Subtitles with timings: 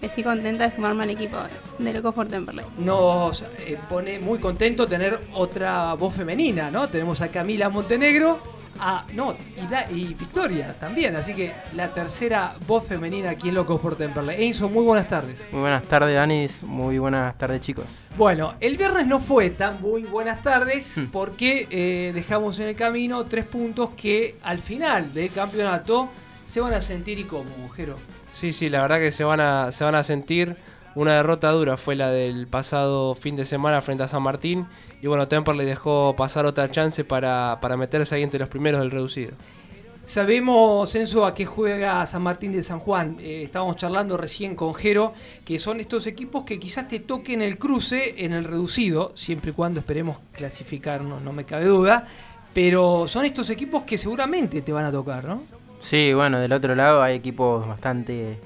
[0.00, 1.36] Estoy contenta de sumarme al equipo
[1.78, 2.64] de Locos por Temperley.
[2.78, 6.88] Nos eh, pone muy contento tener otra voz femenina, ¿no?
[6.88, 8.40] Tenemos a Camila Montenegro,
[8.80, 13.54] a, no, y, Da- y Victoria también, así que la tercera voz femenina aquí en
[13.54, 14.46] Locos por Temperley.
[14.48, 15.38] Enzo, muy buenas tardes.
[15.52, 16.62] Muy buenas tardes, Danis.
[16.62, 18.08] Muy buenas tardes, chicos.
[18.16, 23.24] Bueno, el viernes no fue tan muy buenas tardes porque eh, dejamos en el camino
[23.26, 26.08] tres puntos que al final del campeonato
[26.44, 27.96] se van a sentir y como, Jero.
[28.32, 30.56] Sí, sí, la verdad que se van a, se van a sentir.
[30.94, 34.66] Una derrota dura fue la del pasado fin de semana frente a San Martín.
[35.00, 38.90] Y bueno, Temperley dejó pasar otra chance para, para meterse ahí entre los primeros del
[38.90, 39.32] reducido.
[40.04, 43.16] Sabemos, Enzo, a qué juega San Martín de San Juan.
[43.20, 45.14] Eh, estábamos charlando recién con Jero,
[45.44, 49.54] que son estos equipos que quizás te toquen el cruce en el reducido, siempre y
[49.54, 52.04] cuando esperemos clasificar, no, no me cabe duda.
[52.52, 55.40] Pero son estos equipos que seguramente te van a tocar, ¿no?
[55.78, 58.38] Sí, bueno, del otro lado hay equipos bastante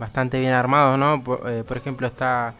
[0.00, 1.22] bastante bien armados, ¿no?
[1.22, 2.54] Por, eh, por ejemplo, está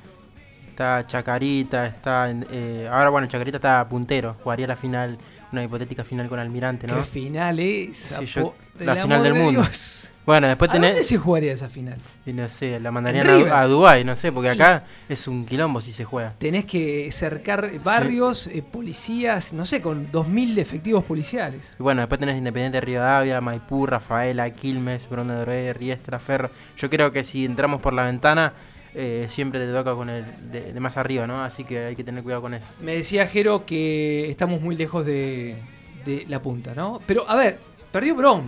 [0.69, 5.19] está Chacarita, está eh, ahora bueno, Chacarita está puntero, jugaría la final,
[5.53, 6.97] una hipotética final con Almirante, ¿no?
[6.99, 7.97] ¿Qué final es?
[8.21, 8.55] Sí, yo-
[8.87, 9.61] la final del de mundo.
[9.63, 10.11] Dios.
[10.27, 11.99] Bueno, después ¿A dónde se jugaría esa final?
[12.27, 15.81] y no sé, la mandarían a, a Dubái, no sé, porque acá es un quilombo
[15.81, 16.35] si se juega.
[16.39, 21.75] Tenés que cercar barrios, eh, policías, no sé, con 2.000 efectivos policiales.
[21.81, 26.51] Y bueno, después tenés Independiente de Rivadavia, Maipú, Rafaela, Quilmes, Bronda de Riestra, Ferro.
[26.77, 28.53] Yo creo que si entramos por la ventana,
[28.95, 31.43] eh, siempre te toca con el de, de más arriba, ¿no?
[31.43, 32.73] Así que hay que tener cuidado con eso.
[32.81, 35.57] Me decía Jero que estamos muy lejos de,
[36.05, 37.01] de la punta, ¿no?
[37.07, 37.59] Pero, a ver,
[37.91, 38.43] perdió Brom.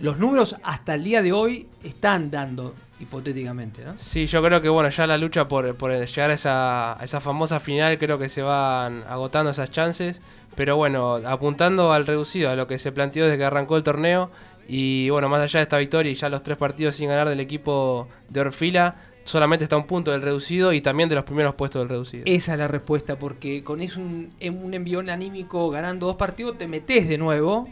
[0.00, 3.94] Los números hasta el día de hoy están dando, hipotéticamente, ¿no?
[3.96, 7.20] Sí, yo creo que bueno, ya la lucha por, por llegar a esa, a esa
[7.20, 10.22] famosa final, creo que se van agotando esas chances.
[10.54, 14.30] Pero bueno, apuntando al reducido, a lo que se planteó desde que arrancó el torneo.
[14.68, 17.40] Y bueno, más allá de esta victoria y ya los tres partidos sin ganar del
[17.40, 21.82] equipo de Orfila, solamente está un punto del reducido y también de los primeros puestos
[21.82, 22.22] del reducido.
[22.26, 26.66] Esa es la respuesta, porque con eso un, un envión anímico ganando dos partidos te
[26.66, 27.68] metes de nuevo.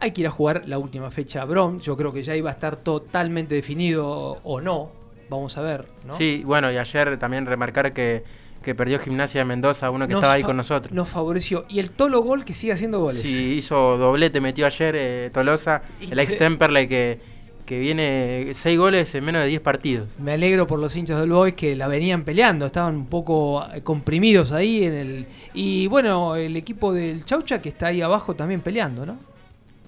[0.00, 1.78] Hay que ir a jugar la última fecha a Brom.
[1.78, 4.90] Yo creo que ya iba a estar totalmente definido o no.
[5.28, 6.16] Vamos a ver, ¿no?
[6.16, 8.24] Sí, bueno, y ayer también remarcar que,
[8.62, 10.92] que perdió Gimnasia de Mendoza, uno que Nos estaba ahí con nosotros.
[10.92, 11.66] Nos favoreció.
[11.68, 13.20] Y el Tolo Gol que sigue haciendo goles.
[13.20, 17.20] Sí, hizo doblete, metió ayer eh, Tolosa, el ex Temperley que,
[17.64, 20.08] que viene seis goles en menos de 10 partidos.
[20.18, 23.82] Me alegro por los hinchas del Boys que la venían peleando, estaban un poco eh,
[23.82, 28.60] comprimidos ahí en el y bueno, el equipo del Chaucha que está ahí abajo también
[28.60, 29.29] peleando, ¿no?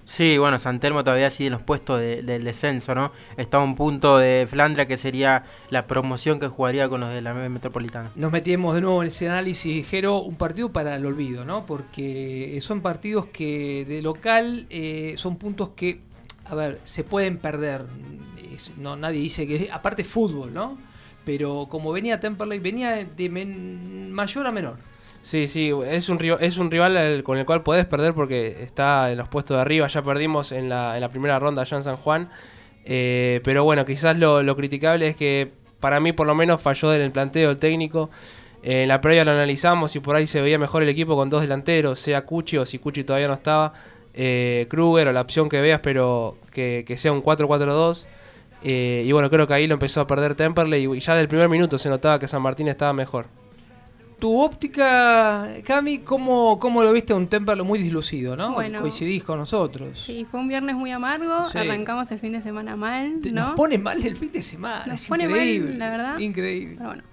[0.05, 3.11] Sí, bueno, San Telmo todavía sigue en los puestos de- del descenso, ¿no?
[3.37, 7.21] Está a un punto de Flandria que sería la promoción que jugaría con los de
[7.21, 8.11] la Metropolitana.
[8.15, 11.65] Nos metimos de nuevo en ese análisis, Jero, un partido para el olvido, ¿no?
[11.65, 16.01] Porque son partidos que de local eh, son puntos que,
[16.45, 17.85] a ver, se pueden perder.
[18.77, 20.77] No, nadie dice que, aparte fútbol, ¿no?
[21.25, 24.77] Pero como venía Temperley, venía de men- mayor a menor.
[25.23, 29.09] Sí, sí, es un, es un rival al- con el cual podés perder porque está
[29.09, 29.87] en los puestos de arriba.
[29.87, 32.29] Ya perdimos en la, en la primera ronda allá en San Juan.
[32.85, 35.49] Eh, pero bueno, quizás lo, lo criticable es que
[35.79, 38.09] para mí por lo menos falló en el planteo el técnico.
[38.63, 41.29] Eh, en la previa lo analizamos y por ahí se veía mejor el equipo con
[41.29, 43.73] dos delanteros, sea Cuchi o si Cuchi todavía no estaba,
[44.13, 48.07] eh, Kruger o la opción que veas, pero que, que sea un 4-4-2.
[48.63, 51.47] Eh, y bueno, creo que ahí lo empezó a perder Temperley y ya del primer
[51.49, 53.25] minuto se notaba que San Martín estaba mejor.
[54.23, 58.53] Tu óptica, Cami, ¿cómo, cómo lo viste un Temperley muy dislucido, no?
[58.53, 58.79] Bueno.
[58.79, 59.99] Coincidís con nosotros.
[59.99, 61.57] Sí, fue un viernes muy amargo, Sí.
[61.57, 63.47] arrancamos el fin de semana mal, ¿no?
[63.47, 65.75] Nos pone mal el fin de semana, Nos es pone mal, increíble.
[65.77, 66.19] la verdad.
[66.19, 66.75] Increíble.
[66.77, 67.03] Pero bueno,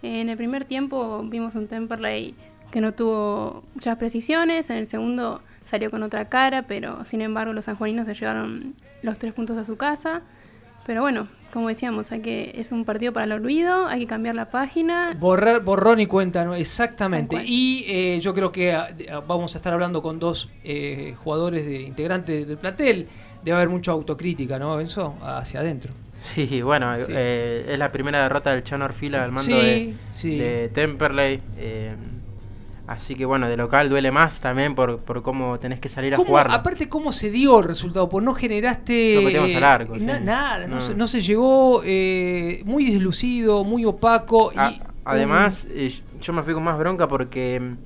[0.00, 2.34] en el primer tiempo vimos un Temperley
[2.70, 7.52] que no tuvo muchas precisiones, en el segundo salió con otra cara, pero sin embargo
[7.52, 8.72] los sanjuaninos se llevaron
[9.02, 10.22] los tres puntos a su casa.
[10.86, 14.34] Pero bueno, como decíamos, hay que es un partido para el olvido, hay que cambiar
[14.34, 15.16] la página.
[15.18, 16.54] Borrar, borrón y cuenta, ¿no?
[16.54, 17.36] exactamente.
[17.46, 21.64] Y eh, yo creo que ah, ah, vamos a estar hablando con dos eh, jugadores
[21.64, 23.08] de integrantes del plantel.
[23.42, 25.14] Debe haber mucha autocrítica, ¿no, Benzo?
[25.22, 25.94] Hacia adentro.
[26.18, 27.02] Sí, bueno, Sí.
[27.08, 30.38] eh, es la primera derrota del Chano Orfila al mando Sí, de, sí.
[30.38, 31.40] de Temperley.
[32.86, 36.14] Eh, así que bueno, de local duele más también por, por cómo tenés que salir
[36.14, 36.50] a ¿Cómo- jugar.
[36.50, 38.08] aparte, ¿cómo se dio el resultado?
[38.08, 39.14] Pues no generaste.
[39.16, 40.22] No metimos al arco, na- sí.
[40.24, 40.76] Nada, no.
[40.76, 40.80] No.
[40.80, 41.82] Se, no se llegó.
[41.84, 44.52] eh, muy deslucido, muy opaco.
[44.54, 44.72] y A-
[45.04, 47.76] además, eh, yo me fui con más bronca porque, mm,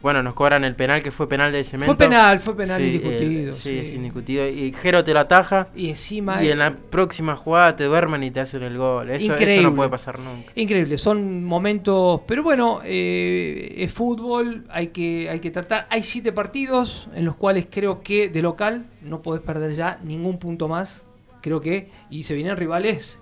[0.00, 1.86] bueno, nos cobran el penal que fue penal de cemento.
[1.94, 3.50] Fue penal, fue penal Sí, indiscutido.
[3.50, 3.78] eh, sí, sí.
[3.78, 4.48] es indiscutido.
[4.48, 5.68] Y Jero te lo ataja.
[5.74, 6.42] Y encima.
[6.42, 9.10] Y eh, en la próxima jugada te duermen y te hacen el gol.
[9.10, 9.62] Eso, eso Increíble.
[9.64, 10.52] no puede pasar nunca.
[10.54, 15.86] Increíble, son momentos, pero bueno, eh, es fútbol, hay que, hay que tratar.
[15.90, 20.38] Hay siete partidos en los cuales creo que de local no podés perder ya ningún
[20.38, 21.04] punto más,
[21.40, 23.18] creo que, y se vienen rivales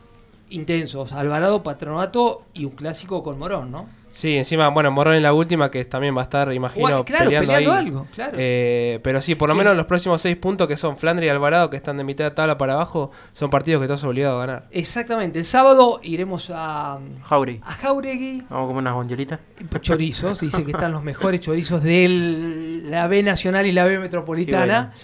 [0.49, 3.88] intensos, Alvarado, Patronato y un clásico con Morón, ¿no?
[4.17, 7.39] Sí, encima, bueno, Morón en la última, que también va a estar, imagino, claro, peleando,
[7.53, 7.87] peleando ahí.
[7.87, 8.33] algo, claro.
[8.39, 9.59] Eh, pero sí, por lo ¿Qué?
[9.59, 12.31] menos los próximos seis puntos, que son Flandre y Alvarado, que están de mitad de
[12.31, 14.69] tabla para abajo, son partidos que estás obligado a ganar.
[14.71, 17.61] Exactamente, el sábado iremos a, Jauri.
[17.63, 19.41] a Jauregui, Vamos a comer unas bondiolitas.
[19.83, 24.95] chorizos, dice que están los mejores chorizos de la B Nacional y la B Metropolitana.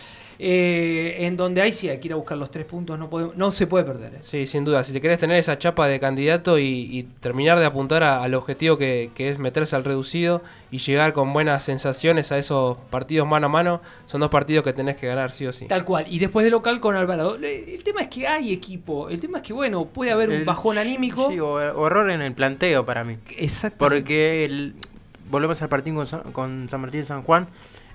[0.44, 3.36] Eh, en donde ahí sí hay que ir a buscar los tres puntos, no, podemos-
[3.36, 4.14] no se puede perder.
[4.14, 4.18] ¿eh?
[4.22, 4.82] Sí, sin duda.
[4.82, 8.34] Si te querés tener esa chapa de candidato y, y terminar de apuntar a- al
[8.34, 13.28] objetivo que, que es meterse al reducido y llegar con buenas sensaciones a esos partidos
[13.28, 15.66] mano a mano, son dos partidos que tenés que ganar, sí o sí.
[15.68, 16.06] Tal cual.
[16.08, 17.37] Y después de local con Alvarado.
[17.37, 19.08] El tema es que hay equipo.
[19.11, 21.30] El tema es que, bueno, puede haber un bajón anímico.
[21.30, 23.16] Sí, o, o error en el planteo para mí.
[23.37, 23.78] Exacto.
[23.78, 24.75] Porque el-
[25.30, 27.46] volvemos al partido con San, con San Martín de San Juan.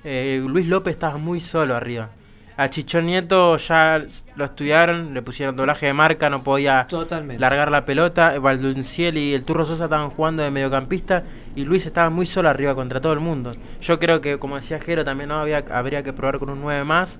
[0.06, 2.12] eh, Luis López estaba muy solo arriba.
[2.60, 4.04] A Chichón Nieto ya
[4.36, 7.40] lo estudiaron, le pusieron doblaje de marca, no podía Totalmente.
[7.40, 8.38] largar la pelota.
[8.40, 11.24] Valdunciel y el Turro Sosa estaban jugando de mediocampista
[11.56, 13.52] y Luis estaba muy solo arriba contra todo el mundo.
[13.80, 16.84] Yo creo que, como decía Jero, también no había, habría que probar con un 9
[16.84, 17.20] más.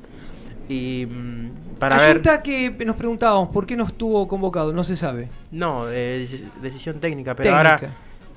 [0.70, 2.10] Y mm, para ver.
[2.10, 5.30] Ayunta que nos preguntábamos por qué no estuvo convocado, no se sabe.
[5.52, 7.70] No, eh, deci- decisión técnica, pero Técnica.
[7.76, 7.90] ahora.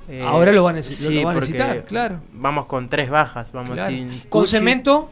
[0.07, 2.21] eh, Ahora lo va a necesi- sí, lo va a porque necesitar, claro.
[2.31, 3.91] Vamos con tres bajas, vamos Claro.
[3.91, 5.09] sin Con Cemento,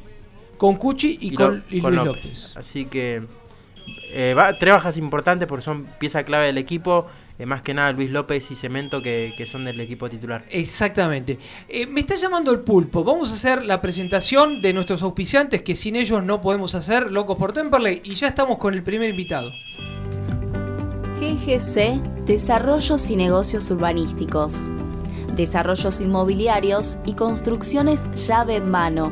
[0.59, 2.23] con Cuchi y, y con, Lo- y con Luis López.
[2.25, 2.57] López.
[2.57, 3.23] Así que
[4.11, 7.07] eh, va- tres bajas importantes porque son pieza clave del equipo.
[7.39, 10.43] eh, más que nada Luis López y Cemento que, que son del equipo titular.
[10.49, 11.39] Exactamente.
[11.69, 13.03] Eh, me está llamando el pulpo.
[13.05, 17.37] Vamos a hacer la presentación de nuestros auspiciantes que sin ellos no podemos hacer, Locos
[17.37, 18.01] por Temperley.
[18.03, 19.51] Y ya estamos con el primer invitado.
[21.19, 24.67] GGC Desarrollos y Negocios Urbanísticos.
[25.35, 29.11] Desarrollos inmobiliarios y construcciones llave en mano.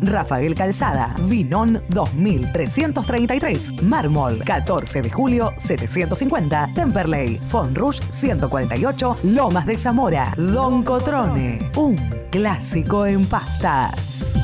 [0.00, 10.32] Rafael Calzada, Vinón 2333, Mármol 14 de julio 750, Temperley, Fonrush 148, Lomas de Zamora,
[10.38, 11.96] Don Cotrone, un
[12.30, 14.38] clásico en pastas.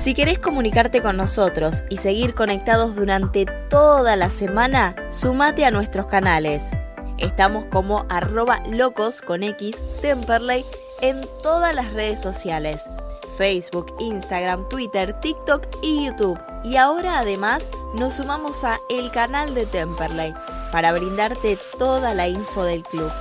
[0.00, 6.06] Si querés comunicarte con nosotros y seguir conectados durante toda la semana, sumate a nuestros
[6.06, 6.70] canales.
[7.18, 10.64] Estamos como arroba locos con X Temperley
[11.00, 12.82] en todas las redes sociales.
[13.36, 16.38] Facebook, Instagram, Twitter, TikTok y YouTube.
[16.64, 20.34] Y ahora además nos sumamos a el canal de Temperley
[20.72, 23.12] para brindarte toda la info del club.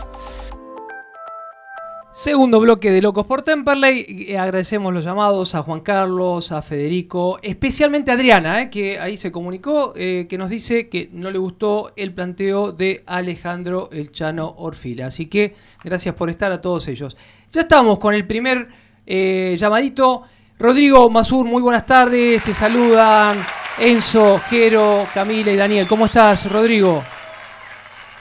[2.17, 4.25] Segundo bloque de Locos por Temperley.
[4.29, 9.17] Eh, agradecemos los llamados a Juan Carlos, a Federico, especialmente a Adriana, eh, que ahí
[9.17, 14.11] se comunicó, eh, que nos dice que no le gustó el planteo de Alejandro El
[14.11, 15.05] Chano Orfila.
[15.05, 15.53] Así que
[15.83, 17.15] gracias por estar a todos ellos.
[17.49, 18.67] Ya estamos con el primer
[19.05, 20.23] llamadito.
[20.59, 22.43] Rodrigo Mazur, muy buenas tardes.
[22.43, 23.37] Te saludan
[23.77, 25.87] Enzo, Jero, Camila y Daniel.
[25.87, 27.01] ¿Cómo estás, Rodrigo?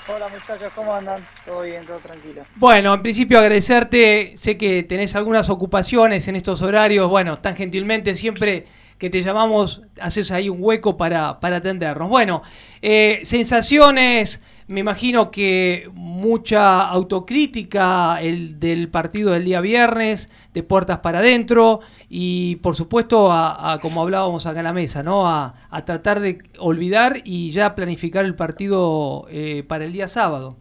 [0.09, 1.26] Hola muchachos, ¿cómo andan?
[1.45, 2.45] Todo bien, todo tranquilo.
[2.54, 8.14] Bueno, en principio agradecerte, sé que tenés algunas ocupaciones en estos horarios, bueno, tan gentilmente
[8.14, 8.64] siempre
[8.99, 12.09] que te llamamos, haces ahí un hueco para, para atendernos.
[12.09, 12.43] Bueno,
[12.83, 20.99] eh, sensaciones, me imagino que mucha autocrítica el del partido del día viernes, de puertas
[20.99, 25.29] para adentro, y por supuesto, a, como hablábamos acá en la mesa, ¿no?
[25.29, 30.57] A, tratar de olvidar y ya planificar el partido eh, para el día sábado.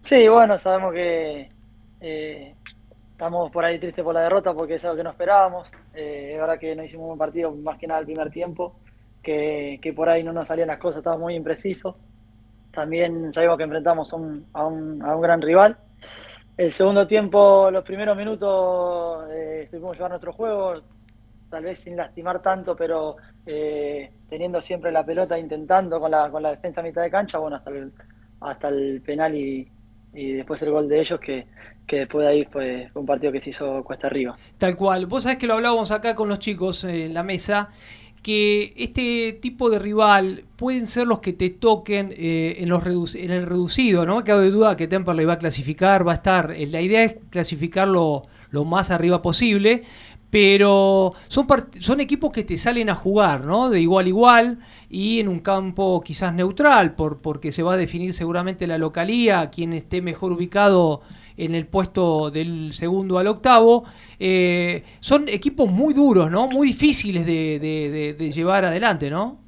[0.00, 1.48] Sí, bueno, sabemos que
[2.02, 2.54] eh,
[3.14, 5.70] estamos por ahí tristes por la derrota porque es algo que no esperábamos.
[5.94, 8.74] Eh, ahora que no hicimos un partido, más que nada el primer tiempo,
[9.22, 11.94] que, por ahí no nos salían las cosas, estábamos muy imprecisos.
[12.72, 15.78] También sabemos que enfrentamos a un, a un, gran rival.
[16.56, 20.74] El segundo tiempo, los primeros minutos, eh, estuvimos llevar nuestro juego,
[21.48, 23.16] tal vez sin lastimar tanto, pero
[23.46, 27.38] eh, teniendo siempre la pelota, intentando con la, con la defensa a mitad de cancha,
[27.38, 27.92] bueno, hasta el,
[28.40, 29.68] hasta el penal y,
[30.14, 31.46] y después el gol de ellos que,
[31.86, 34.36] que después de ahí fue, un partido que se hizo cuesta arriba.
[34.58, 35.06] Tal cual.
[35.06, 37.70] Vos sabés que lo hablábamos acá con los chicos en la mesa
[38.22, 43.30] que este tipo de rival pueden ser los que te toquen eh, en, los en
[43.30, 46.66] el reducido, no me cabe duda que Temperley va a clasificar, va a estar, eh,
[46.68, 49.82] la idea es clasificarlo lo más arriba posible,
[50.34, 53.70] pero son, equipos que te salen a jugar, ¿no?
[53.70, 54.58] De igual a igual
[54.90, 59.48] y en un campo quizás neutral, por, porque se va a definir seguramente la localía,
[59.50, 61.02] quien esté mejor ubicado
[61.36, 63.84] en el puesto del segundo al octavo.
[64.18, 66.48] Eh, son equipos muy duros, ¿no?
[66.48, 69.38] Muy difíciles de, llevar adelante, ¿no?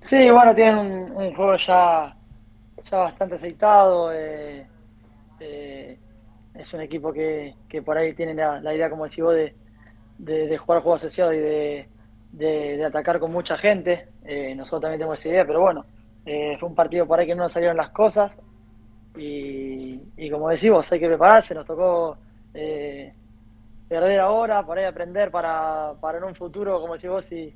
[0.00, 0.78] Sí, bueno, tienen
[1.14, 2.12] un, juego ya,
[2.90, 4.10] ya bastante aceitado.
[4.12, 4.66] Eh,
[5.38, 5.96] eh,
[6.58, 9.54] es un equipo que, por ahí tiene la, idea, como decís vos, de,
[10.18, 11.38] de, jugar juego asociado y
[12.32, 14.08] de, atacar con mucha gente.
[14.56, 15.86] nosotros también tenemos esa idea, pero bueno,
[16.24, 18.32] fue un partido por ahí que no nos salieron las cosas.
[19.16, 22.18] y, y como decimos, hay que prepararse, nos tocó
[22.54, 23.12] eh,
[23.88, 27.54] perder ahora, por ahí aprender para, para en un futuro, como decís vos, si,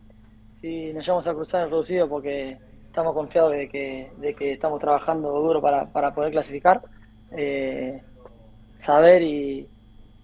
[0.60, 2.56] si nos llevamos a cruzar el reducido, porque
[2.86, 6.82] estamos confiados de que, de que estamos trabajando duro para, para poder clasificar,
[7.32, 8.02] eh,
[8.82, 9.68] saber y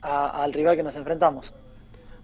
[0.03, 1.55] a- al rival que nos enfrentamos.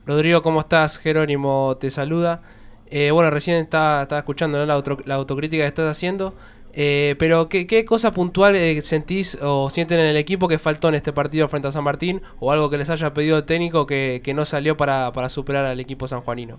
[0.06, 0.98] Rodrigo, ¿cómo estás?
[0.98, 2.42] Jerónimo te saluda.
[2.86, 4.66] Eh, bueno, recién estaba, estaba escuchando ¿no?
[4.66, 6.34] la, auto- la autocrítica que estás haciendo.
[6.72, 10.88] Eh, pero, ¿qué, qué cosa puntual eh, sentís o sienten en el equipo que faltó
[10.88, 12.20] en este partido frente a San Martín?
[12.40, 15.64] ¿O algo que les haya pedido el técnico que, que no salió para, para superar
[15.66, 16.58] al equipo sanjuanino?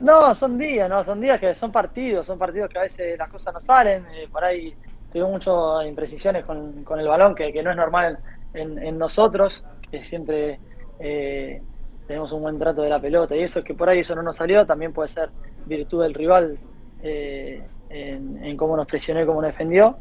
[0.00, 1.04] No, son días, ¿no?
[1.04, 4.04] Son días que son partidos, son partidos que a veces las cosas no salen.
[4.12, 4.76] eh, por ahí
[5.12, 8.18] tuvimos muchas imprecisiones con, con el balón, que, que no es normal
[8.54, 10.58] en, en nosotros, que siempre
[10.98, 11.60] eh,
[12.06, 13.36] tenemos un buen trato de la pelota.
[13.36, 15.30] Y eso que por ahí eso no nos salió, también puede ser
[15.66, 16.58] virtud del rival
[17.02, 19.96] eh, en, cómo nos presionó y cómo nos defendió.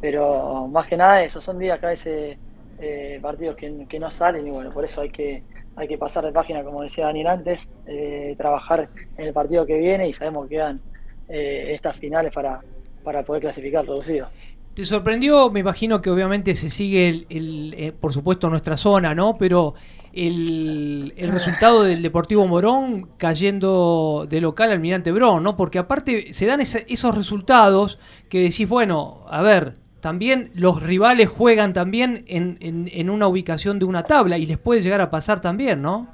[0.00, 2.38] Pero más que nada, esos son días que a veces
[2.78, 5.42] eh, partidos que, no salen y bueno, por eso hay que
[5.76, 9.76] hay que pasar de página, como decía Daniel antes, eh, trabajar en el partido que
[9.76, 10.80] viene y sabemos que quedan
[11.26, 12.60] estas finales para,
[13.04, 14.28] para poder clasificar reducido.
[14.74, 15.50] ¿Te sorprendió?
[15.50, 19.38] Me imagino que obviamente se sigue, el, el, eh, por supuesto, nuestra zona, ¿no?
[19.38, 19.74] Pero
[20.12, 25.56] el, el resultado del Deportivo Morón cayendo de local al Almirante Brón, ¿no?
[25.56, 31.72] Porque aparte se dan esos resultados que decís, bueno, a ver, también los rivales juegan
[31.72, 35.40] también en, en- en una ubicación de una tabla y les puede llegar a pasar
[35.40, 36.08] también, ¿no?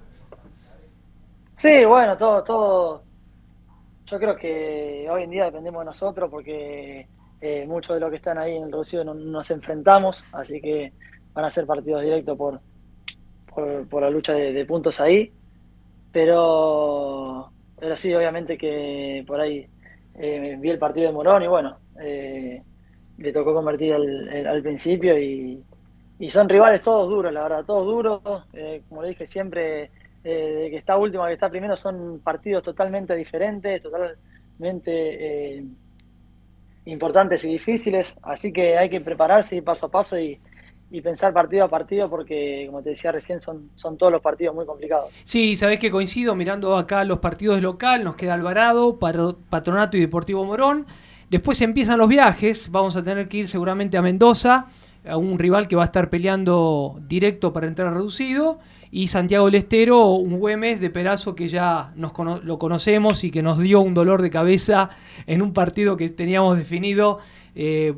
[1.55, 3.10] Sí, bueno, todo, todo.
[4.11, 7.07] Yo creo que hoy en día dependemos de nosotros porque
[7.41, 10.93] eh, muchos de los que están ahí en el reducido no, nos enfrentamos, así que
[11.33, 12.61] van a ser partidos directos por,
[13.89, 15.33] por, la lucha de, puntos ahí.
[16.11, 19.69] Pero, pero sí, obviamente que por ahí
[20.17, 22.65] eh, vi el partido de Morón y bueno, eh,
[23.17, 25.63] le tocó convertir al, principio y,
[26.19, 28.21] y son rivales todos duros, la verdad, todos duros.
[28.89, 29.93] Como le dije siempre,
[30.23, 34.19] eh, de que está último a que está primero son partidos totalmente diferentes, totalmente
[34.87, 35.65] eh,
[36.85, 40.39] importantes y difíciles, así que hay que prepararse y paso a paso y,
[41.03, 44.67] pensar partido a partido porque, como te decía recién, son, son todos los partidos muy
[44.67, 45.11] complicados.
[45.23, 50.45] Sí, sabés que coincido mirando acá los partidos local, nos queda Alvarado, Patronato y Deportivo
[50.45, 50.87] Morón.
[51.31, 54.67] Después empiezan los viajes, vamos a tener que ir seguramente a Mendoza,
[55.09, 58.59] a un rival que va a estar peleando directo para entrar reducido.
[58.93, 63.31] Y Santiago del Estero, un Güemes de Perazo que ya nos cono- lo conocemos y
[63.31, 64.91] que nos dio un dolor de cabeza
[65.27, 67.19] en un partido que teníamos definido
[67.55, 67.95] eh,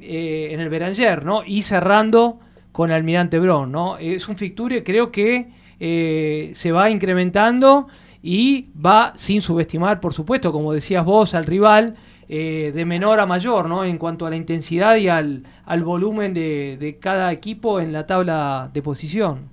[0.00, 1.42] eh, en el Beranger, ¿no?
[1.46, 2.40] Y cerrando
[2.72, 3.98] con Almirante Brón, ¿no?
[3.98, 7.86] Es un fixture, creo que eh, se va incrementando
[8.22, 11.94] y va sin subestimar, por supuesto, como decías vos, al rival
[12.28, 13.84] de menor a mayor, ¿no?
[13.84, 18.06] En cuanto a la intensidad y al, al volumen de, de cada equipo en la
[18.06, 19.51] tabla de posición.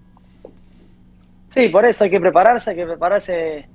[1.50, 3.68] Sí, por eso hay que prepararse, hay que prepararse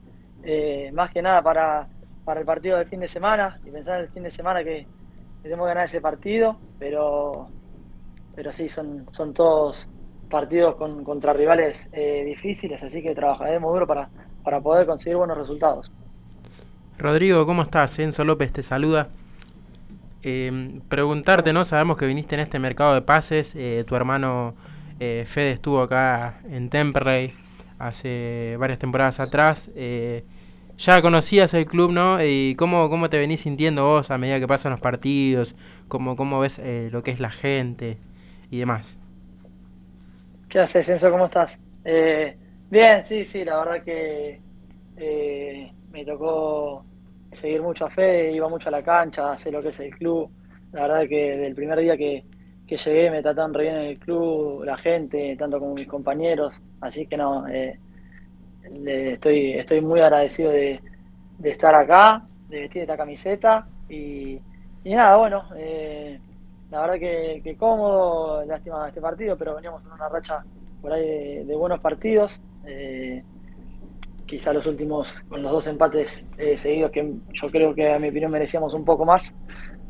[0.44, 1.88] eh, más que nada para,
[2.24, 4.86] para el partido del fin de semana y pensar en el fin de semana que,
[5.42, 7.48] tenemos que ganar ese partido, pero,
[8.34, 9.88] pero sí, son, son todos
[10.30, 14.08] partidos con, contra rivales eh, difíciles, así que trabajaremos duro para,
[14.42, 15.92] para poder conseguir buenos resultados.
[16.96, 17.98] Rodrigo, ¿cómo estás?
[17.98, 19.08] Enzo López te saluda.
[20.22, 21.64] Eh, preguntarte, ¿no?
[21.64, 23.54] Sabemos que viniste en este mercado de pases.
[23.56, 24.54] eh, tu hermano
[25.00, 27.43] eh, Fede estuvo acá en Temperley
[27.78, 29.70] hace varias temporadas atrás.
[29.76, 30.24] eh,
[30.76, 32.18] ya conocías el club, ¿no?
[32.24, 35.54] ¿Y cómo, cómo te venís sintiendo vos a medida que pasan los partidos?
[35.88, 37.98] ¿Cómo, cómo ves eh, lo que es la gente
[38.50, 38.98] y demás?
[40.48, 41.10] ¿Qué haces, Enzo?
[41.10, 41.58] ¿Cómo estás?
[41.84, 42.36] Eh,
[42.70, 44.42] bien, sí, sí, la verdad que
[44.96, 46.86] eh, me tocó
[47.32, 50.30] seguir mucho a Fede, iba mucho a la cancha, sé lo que es el club.
[50.72, 52.24] La verdad que desde el primer día que,
[52.66, 56.62] que llegué me trataron re bien en el club, la gente, tanto como mis compañeros.
[56.80, 57.80] Así que no, eh,
[58.70, 60.82] le- estoy, estoy muy agradecido de,
[61.50, 64.34] estar acá, de vestir esta camiseta y,
[64.82, 66.20] y nada, bueno, eh,
[66.70, 70.44] la verdad que, que cómodo, lástima este partido, pero veníamos en una racha
[70.80, 72.40] por ahí de, de buenos partidos.
[72.64, 73.24] eh,
[74.26, 78.08] quizá los últimos, con los dos empates eh, seguidos, que yo creo que a mi
[78.08, 79.34] opinión merecíamos un poco más.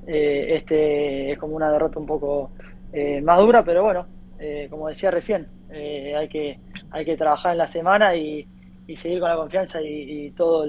[0.07, 2.51] Eh, este es como una derrota un poco
[2.97, 4.07] eh, más dura, pero bueno,
[4.39, 6.61] eh, como decía recién, eh, hay, que,
[6.93, 8.47] hay que trabajar en la semana y,
[8.87, 10.65] y seguir con la confianza y, todo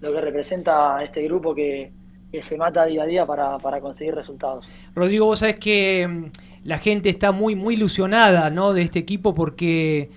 [0.00, 1.92] lo que representa este grupo que,
[2.32, 4.68] que se mata día a día para, para conseguir resultados.
[4.96, 6.24] Rodrigo, vos sabés que mm,
[6.64, 8.72] la gente está muy, muy ilusionada ¿no?
[8.72, 10.10] de este equipo porque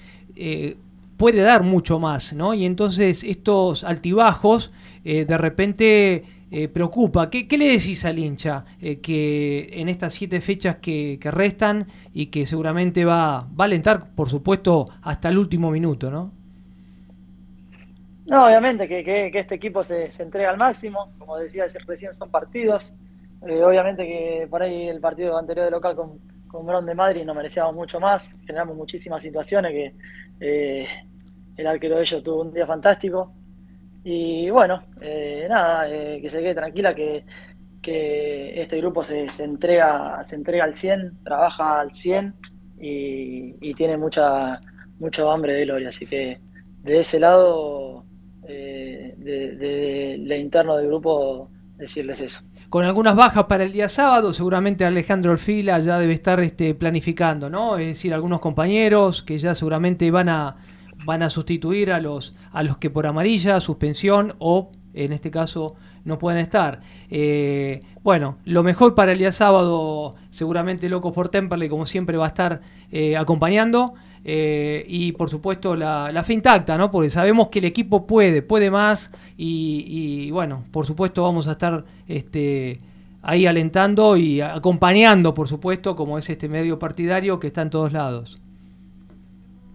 [1.17, 2.55] puede dar mucho más, ¿no?
[2.55, 4.73] Y entonces estos altibajos
[5.03, 6.23] de repente
[6.55, 7.29] eh, preocupa.
[7.31, 12.27] ¿Qué, qué le decís al hincha eh, que en estas siete fechas que, restan y
[12.27, 16.31] que seguramente va, va a alentar, por supuesto, hasta el último minuto, ¿no?
[18.25, 22.93] No, obviamente que, que- este equipo se, entrega al máximo, como decía recién son partidos,
[23.45, 27.33] Eh, obviamente que por ahí el partido anterior de local con, con de Madrid no
[27.35, 29.95] merecíamos mucho más, generamos muchísimas situaciones que
[31.57, 33.33] el arquero de ellos tuvo un día fantástico
[34.03, 37.25] y bueno, eh, nada, eh, que se quede tranquila que,
[37.81, 42.35] que este grupo se, se entrega se entrega al 100, trabaja al 100
[42.79, 44.59] y, y tiene mucha
[44.99, 46.39] mucho hambre de gloria, así que
[46.83, 48.05] de ese lado,
[48.47, 52.41] eh, de, lo interno del grupo, decirles eso.
[52.69, 57.49] Con algunas bajas para el día sábado, seguramente Alejandro Orfila ya debe estar este, planificando,
[57.49, 57.77] ¿no?
[57.77, 60.57] Es decir, algunos compañeros que ya seguramente van a,
[61.05, 65.75] van a sustituir a los, a los que por amarilla, suspensión o, en este caso,
[66.05, 66.81] no pueden estar.
[67.09, 72.25] Eh, bueno, lo mejor para el día sábado, seguramente Locos por Temperley, como siempre, va
[72.25, 72.61] a estar
[72.91, 73.93] eh, acompañando.
[74.25, 76.89] Eh, y por supuesto la, la fe intacta, ¿no?
[76.89, 81.51] Porque sabemos que el equipo puede, puede más y, y, bueno, por supuesto vamos a
[81.51, 82.77] estar este,
[83.21, 87.91] ahí alentando y acompañando, por supuesto, como es este medio partidario que está en todos
[87.91, 88.37] lados.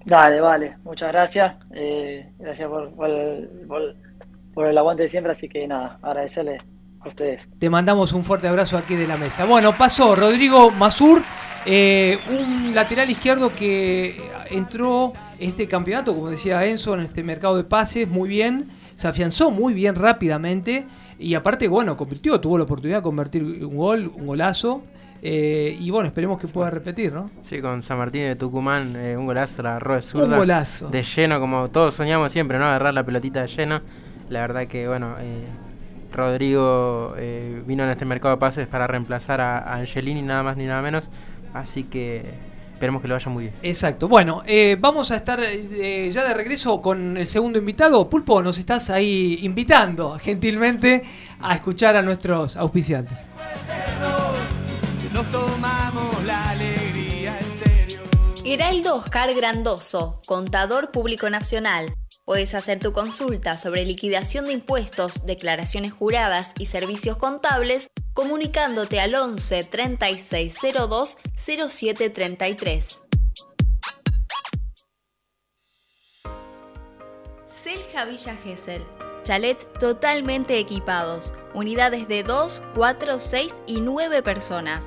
[0.09, 1.55] Dale, vale, muchas gracias.
[1.75, 6.62] Eh, gracias por, por, el, aguante de siempre, así que nada, agradecerles
[7.01, 7.47] a ustedes.
[7.59, 9.44] Te mandamos un fuerte abrazo aquí de la mesa.
[9.44, 11.23] Bueno, pasó Rodrigo Masur,
[11.66, 14.18] eh, un lateral izquierdo que
[14.51, 19.51] entró este campeonato, como decía Enzo, en este mercado de pases muy bien, se afianzó
[19.51, 20.87] muy bien rápidamente
[21.18, 24.85] y aparte, bueno, convirtió, tuvo la oportunidad de convertir un gol, un golazo.
[25.22, 27.31] Eh, y bueno, esperemos que pueda repetir, ¿no?
[27.42, 30.26] Sí, con San Martín de Tucumán, eh, un golazo, la agarró de zurda.
[30.26, 30.88] Un golazo.
[30.88, 32.66] De lleno, como todos soñamos siempre, ¿no?
[32.66, 33.81] Agarrar la pelotita de lleno.
[34.28, 35.46] La verdad que, bueno, eh,
[36.12, 40.57] Rodrigo eh, vino en este mercado de pases para reemplazar a, a Angelini, nada más
[40.57, 41.09] ni nada menos.
[41.54, 42.24] Así que
[42.78, 43.54] esperemos que lo vaya muy bien.
[43.62, 44.07] Exacto.
[44.07, 48.09] Bueno, eh, vamos a estar eh, ya de regreso con el segundo invitado.
[48.09, 51.02] Pulpo, nos estás ahí invitando gentilmente
[51.40, 53.18] a escuchar a nuestros auspiciantes.
[55.18, 58.00] Nos tomamos la alegría en serio.
[58.44, 61.92] Heraldo Oscar Grandoso, contador público nacional.
[62.24, 69.12] Puedes hacer tu consulta sobre liquidación de impuestos, declaraciones juradas y servicios contables comunicándote al
[69.16, 73.02] 11 3602 0733.
[77.48, 78.85] Selja Villa Gesell.
[79.24, 81.33] Chalets totalmente equipados.
[81.54, 84.87] Unidades de 2, 4, 6 y 9 personas.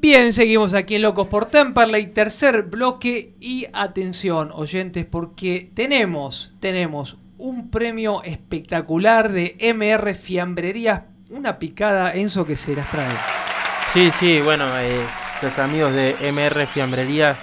[0.00, 7.18] Bien, seguimos aquí en Locos por Temperley, tercer bloque y atención, oyentes, porque tenemos, tenemos
[7.36, 13.14] un premio espectacular de MR Fiambrerías, una picada, Enzo, que se las trae.
[13.92, 15.04] Sí, sí, bueno, eh,
[15.42, 17.36] los amigos de MR Fiambrería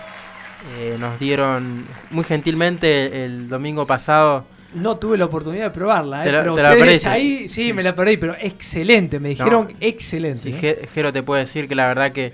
[0.80, 4.48] eh, nos dieron muy gentilmente el domingo pasado.
[4.82, 7.84] No tuve la oportunidad de probarla, Te eh, la- pero la ustedes ahí sí me
[7.84, 10.52] la perdí, pero excelente, me dijeron excelente.
[10.52, 10.80] Sí, ¿eh?
[10.84, 12.34] Je- Jero te puede decir que la verdad que,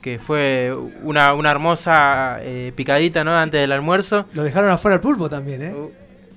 [0.00, 3.36] que fue una, una hermosa eh, picadita ¿no?
[3.36, 4.26] antes del almuerzo.
[4.34, 5.74] Lo dejaron afuera el pulpo también, ¿eh?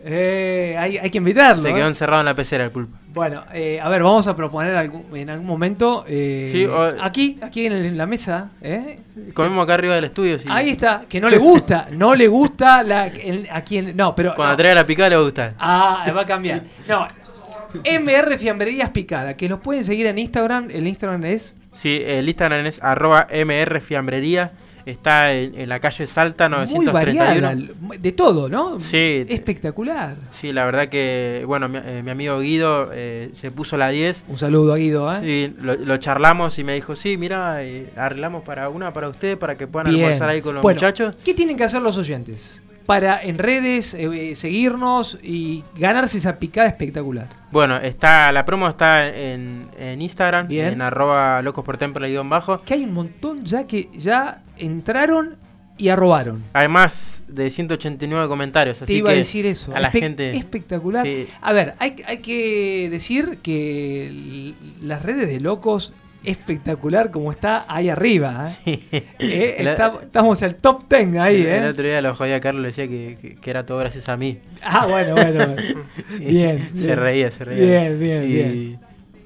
[0.10, 1.62] Eh, hay, hay que invitarlo.
[1.62, 1.90] Se quedó ¿eh?
[1.90, 2.98] encerrado en la pecera el pulpo.
[3.10, 6.06] Bueno, eh, a ver, vamos a proponer algún- en algún momento.
[6.08, 8.52] eh, Sí, o- aquí, aquí en, el- en la mesa.
[8.62, 9.00] ¿eh?
[9.34, 10.40] Comemos acá arriba del estudio.
[10.40, 10.48] sí.
[10.50, 13.98] Ahí está, que no le gusta, no le gusta la, el- a quien.
[13.98, 14.34] No, pero.
[14.36, 14.58] Cuando no.
[14.58, 15.54] traiga la picada le va a gustar.
[15.60, 16.62] Ah, va a cambiar.
[16.88, 17.06] No.
[17.84, 20.70] MR Fiambrerías Picada, que los pueden seguir en Instagram.
[20.72, 21.54] El Instagram es.
[21.72, 24.52] Sí, el Instagram es arroba mrfiambrería.
[24.88, 26.94] Está en, en la calle Salta Muy 931.
[26.94, 27.56] variada,
[28.00, 28.80] de todo, ¿no?
[28.80, 29.26] Sí.
[29.28, 30.16] Espectacular.
[30.30, 34.24] Sí, la verdad que, bueno, mi, eh, mi amigo Guido eh, se puso la 10.
[34.30, 35.20] Un saludo a Guido, ¿eh?
[35.22, 39.38] Sí, lo, lo charlamos y me dijo, sí, mira, eh, arreglamos para una para usted,
[39.38, 40.06] para que puedan Bien.
[40.06, 41.16] almorzar ahí con los Bueno, muchachos.
[41.24, 42.62] ¿Qué tienen que hacer los oyentes?
[42.88, 47.28] Para en redes eh, seguirnos y ganarse esa picada espectacular.
[47.52, 50.74] Bueno, está la promo está en, en Instagram, Bien.
[50.74, 52.62] en arroba locos por temple bajo.
[52.64, 55.36] Que hay un montón ya que ya entraron
[55.78, 56.44] y arrobaron.
[56.54, 59.76] Hay más de 189 comentarios, así Te iba que a decir eso.
[59.76, 60.36] a la Espe- gente...
[60.36, 61.06] Espectacular.
[61.06, 61.28] Sí.
[61.42, 67.90] A ver, hay, hay que decir que las redes de locos, espectacular como está ahí
[67.90, 68.52] arriba.
[68.66, 68.80] ¿eh?
[69.20, 71.68] Eh, El- está- estamos al top 10 ahí, El ¿eh?
[71.70, 74.18] otro día lo jodía a Carlos, le decía que, que- que era todo gracias a
[74.18, 74.40] mí.
[74.62, 75.56] Ah, bueno, bueno.
[76.20, 77.00] Bien, se bien.
[77.00, 77.66] reía, se reía.
[77.66, 78.80] Bien, bien, Y- bien.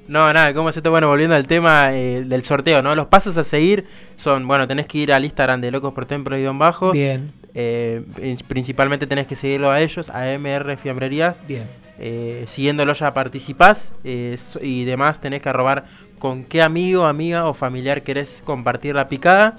[0.08, 0.89] No, nada, ¿cómo se está?
[0.89, 2.95] Bueno, volviendo al tema eh, del sorteo, ¿no?
[2.95, 3.86] Los pasos a seguir
[4.17, 6.91] son, bueno, tenés que ir al Instagram de Locos por Templo y Don Bajo.
[6.91, 7.32] Bien.
[7.54, 11.36] Eh, prin- principalmente tenés que seguirlo a ellos, a MR Fiambrería.
[11.47, 11.63] Bien.
[12.04, 15.86] Eh, siguiéndolo ya participás eh, y demás tenés que arrobar
[16.18, 19.58] con qué amigo, amiga o familiar querés compartir la picada.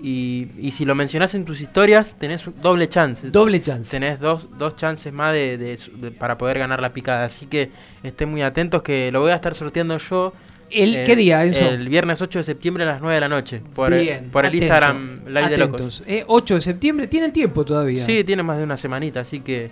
[0.00, 3.30] Y, y si lo mencionás en tus historias, tenés doble chance.
[3.30, 3.90] Doble chance.
[3.90, 7.24] Tenés dos, dos chances más de, de- de- para poder ganar la picada.
[7.24, 7.70] Así que
[8.02, 10.32] estén muy atentos que lo voy a estar sorteando yo.
[10.70, 11.68] ¿El eh, qué día, Enzo?
[11.68, 13.60] El viernes 8 de septiembre a las 9 de la noche.
[13.74, 15.74] Por, el- Bien, el atento, Instagram Live de Locos.
[16.00, 16.02] atentos.
[16.06, 18.04] Eh, 8 de septiembre, tienen tiempo todavía.
[18.04, 19.70] Sí, tiene más de una semanita, así que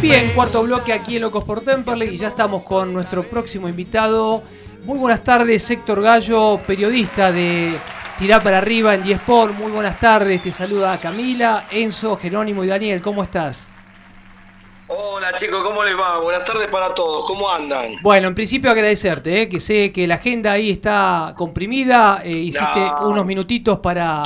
[0.00, 4.42] Bien, cuarto bloque aquí en Locos por Temperley y ya estamos con nuestro próximo invitado.
[4.84, 7.76] Muy buenas tardes, Héctor Gallo, periodista de
[8.18, 9.54] Tirá para arriba en Diesport.
[9.54, 13.02] Muy buenas tardes, te saluda Camila, Enzo, Jerónimo y Daniel.
[13.02, 13.70] ¿Cómo estás?
[14.92, 16.18] Hola chicos, ¿cómo les va?
[16.18, 17.92] Buenas tardes para todos, ¿cómo andan?
[18.02, 19.48] Bueno, en principio agradecerte, ¿eh?
[19.48, 23.10] que sé que la agenda ahí está comprimida, eh, hiciste No.
[23.10, 24.24] unos minutitos para,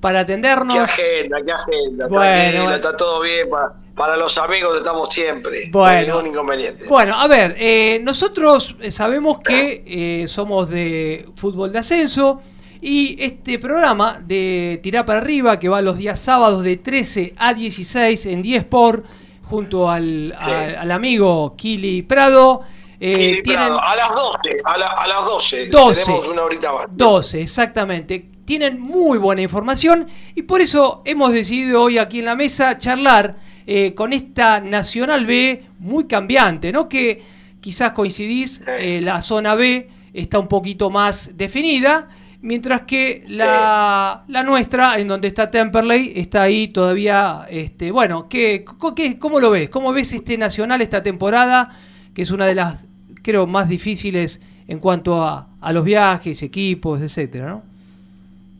[0.00, 0.74] para atendernos.
[0.74, 1.38] ¿Qué agenda?
[1.44, 2.06] ¿Qué agenda?
[2.06, 2.70] Bueno.
[2.72, 3.50] Está todo bien.
[3.50, 5.70] Para, para los amigos estamos siempre.
[5.72, 5.90] Bueno.
[5.90, 6.86] No hay ningún inconveniente.
[6.86, 12.40] Bueno, a ver, eh, nosotros sabemos que somos de fútbol de ascenso
[12.80, 17.54] y este programa de Tirá para arriba que va los días sábados de 13 a
[17.54, 19.04] 16 en 10 Sport
[19.46, 22.62] junto al, al- al amigo Kili Prado.
[23.00, 25.66] eh, Kili tienen Prado, a las 12, a, la- a las 12.
[25.70, 26.04] 12.
[26.04, 26.86] Tenemos una horita más.
[26.90, 28.28] 12, exactamente.
[28.44, 33.36] Tienen muy buena información y por eso hemos decidido hoy aquí en la mesa charlar
[33.66, 36.88] eh, con esta Nacional B muy cambiante, ¿no?
[36.88, 37.22] Que
[37.60, 42.06] quizás coincidís, eh, la zona B está un poquito más definida,
[42.42, 48.64] mientras que la, la nuestra, en donde está Temperley, está ahí todavía, este, bueno, ¿qué,
[48.94, 49.70] qué- ¿cómo lo ves?
[49.70, 51.70] ¿Cómo ves este Nacional esta temporada?
[52.14, 52.86] Que es una de las,
[53.22, 57.62] creo, más difíciles en cuanto a, a los viajes, equipos, etcétera, ¿no?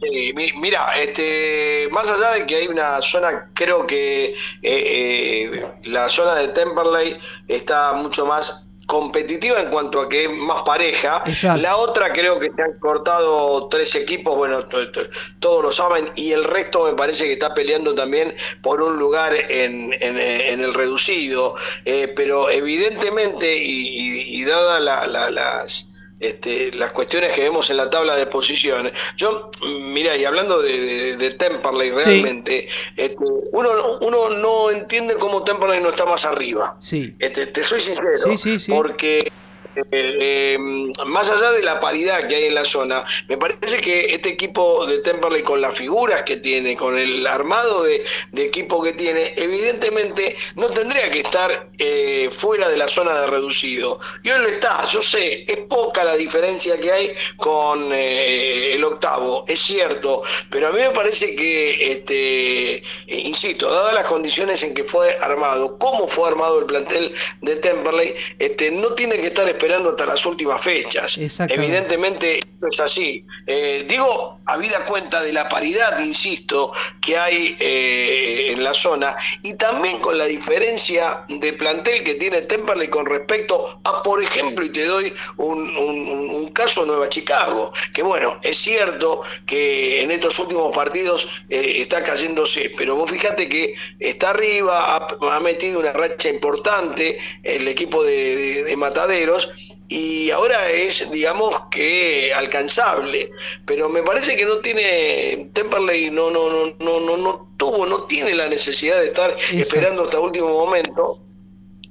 [0.03, 5.67] Eh, mi- mira, este, más allá de que hay una zona, creo que eh, eh,
[5.85, 7.17] la zona de Temperley
[7.49, 11.22] está mucho más competitiva en cuanto a que es más pareja.
[11.27, 11.61] Exacto.
[11.61, 15.01] La otra creo que se han cortado tres equipos, bueno, to- to-
[15.40, 19.35] todos lo saben, y el resto me parece que está peleando también por un lugar
[19.35, 21.57] en, en, en el reducido.
[21.85, 25.87] Eh, pero evidentemente, y, y- y dada la- la- las
[26.18, 28.92] este, las cuestiones que vemos en la tabla de posiciones.
[29.16, 32.05] Yo, mira, y hablando de, de- de Temperley Sí.
[32.05, 33.16] realmente, este,
[33.52, 36.76] uno, uno no entiende cómo Temperley no está más arriba.
[36.81, 37.14] Sí.
[37.18, 38.59] Este, te soy sincero, sí.
[38.70, 39.31] porque
[39.77, 40.59] eh, eh,
[41.07, 44.87] más allá de la paridad que hay en la zona, me parece que este equipo
[44.87, 48.05] de Temperley con las figuras que tiene, con el armado de,
[48.37, 54.01] equipo que tiene, evidentemente no tendría que estar eh, fuera de la zona de reducido.
[54.22, 59.45] Y hoy lo está, yo sé, es poca la diferencia que hay con el octavo,
[59.49, 64.85] es cierto, pero a mí me parece que, este, insisto, dadas las condiciones en que
[64.85, 69.66] fue armado, cómo fue armado el plantel de Temperley, este, no tiene que estar esperando
[69.73, 71.19] hasta las últimas fechas.
[71.49, 73.24] Evidentemente es así.
[73.46, 79.54] Eh, digo, habida cuenta de la paridad, insisto, que hay eh, en la zona y
[79.57, 84.70] también con la diferencia de plantel que tiene Temperley con respecto a, por ejemplo, y
[84.70, 86.46] te doy un, un- un-
[86.86, 92.96] Nueva Chicago, que bueno, es cierto que en estos últimos partidos eh, está cayéndose, pero
[92.96, 99.50] vos fíjate que está arriba, ha, metido una racha importante el equipo de Mataderos
[99.89, 103.30] y ahora es, digamos, que alcanzable.
[103.64, 108.05] Pero me parece que no tiene, Temperley no, no, no, no, no, no tuvo, no
[108.05, 111.20] tiene la necesidad de estar esperando hasta último momento.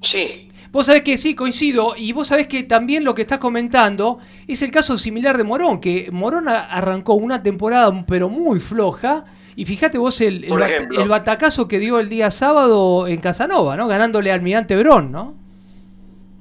[0.01, 0.49] Sí.
[0.71, 4.61] Vos sabés que sí, coincido, y vos sabés que también lo que estás comentando es
[4.61, 9.23] el caso similar de Morón, que Morón arrancó una temporada pero muy floja,
[9.55, 13.87] y fíjate vos el, el, bat- batacazo que dio el día sábado en Casanova, ¿no?
[13.87, 15.44] Ganándole al Almirante Brón, ¿no?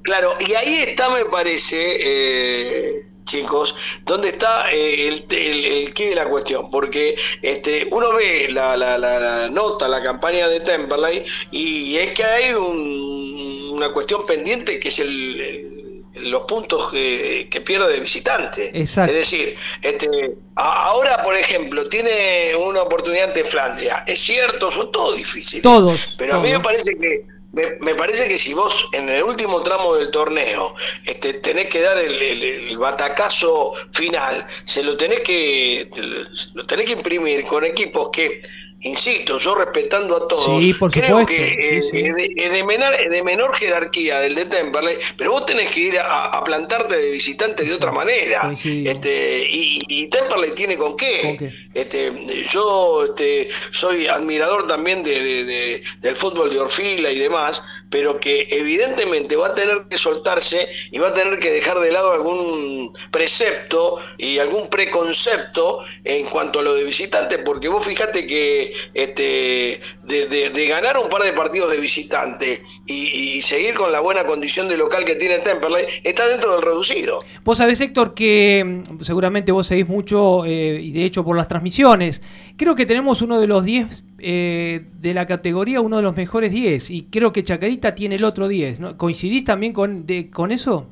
[0.05, 6.27] Claro, y ahí está, me parece, eh, chicos, dónde está eh, el, el, de la
[6.29, 11.97] cuestión, porque este, uno ve la, la, la- la nota, la campaña de Temperley, y
[11.97, 17.59] es que hay un- una cuestión pendiente que es el, el- los puntos que, que
[17.61, 18.71] pierde de visitante.
[18.79, 19.11] Exacto.
[19.11, 20.07] Es decir, este,
[20.55, 24.03] ahora, por ejemplo, tiene una oportunidad ante Flandria.
[24.07, 25.63] Es cierto, son todos difíciles.
[25.63, 27.25] Todos, Pero a mí me parece que
[27.55, 30.75] me, me parece que si vos en el último tramo del torneo
[31.05, 35.89] este, tenés que dar el, el- el batacazo final, se lo tenés que
[36.53, 38.41] lo tenés que imprimir con equipos que
[38.81, 41.99] insisto, yo respetando a todos, Sí, por creo que sí, eh, sí.
[41.99, 45.71] es de, es de menor, es de menor jerarquía del de Temperley, pero vos tenés
[45.71, 48.51] que ir a, a plantarte de visitante de otra manera.
[48.53, 51.21] Este, y, y Temperley tiene con qué.
[51.23, 51.53] ¿Con qué?
[51.73, 52.11] Este,
[52.51, 59.35] yo este, soy admirador también de- del fútbol de Orfila y demás, pero que evidentemente
[59.35, 63.97] va a tener que soltarse y va a tener que dejar de lado algún precepto
[64.17, 70.27] y algún preconcepto en cuanto a lo de visitante, porque vos fijate que este, de,
[70.27, 74.67] de- ganar un par de partidos de visitante y, y seguir con la buena condición
[74.67, 77.23] de local que tiene Temperley, está dentro del reducido.
[77.43, 81.47] Vos sabés, Héctor, que mm, seguramente vos seguís mucho, eh, y de hecho por las
[81.47, 82.21] transmisiones,
[82.57, 86.51] creo que tenemos uno de los 10 eh, de la categoría, uno de los mejores
[86.51, 88.79] 10, y creo que Chacarita tiene el otro 10.
[88.79, 88.97] ¿no?
[88.97, 90.87] ¿Coincidís también con, con eso?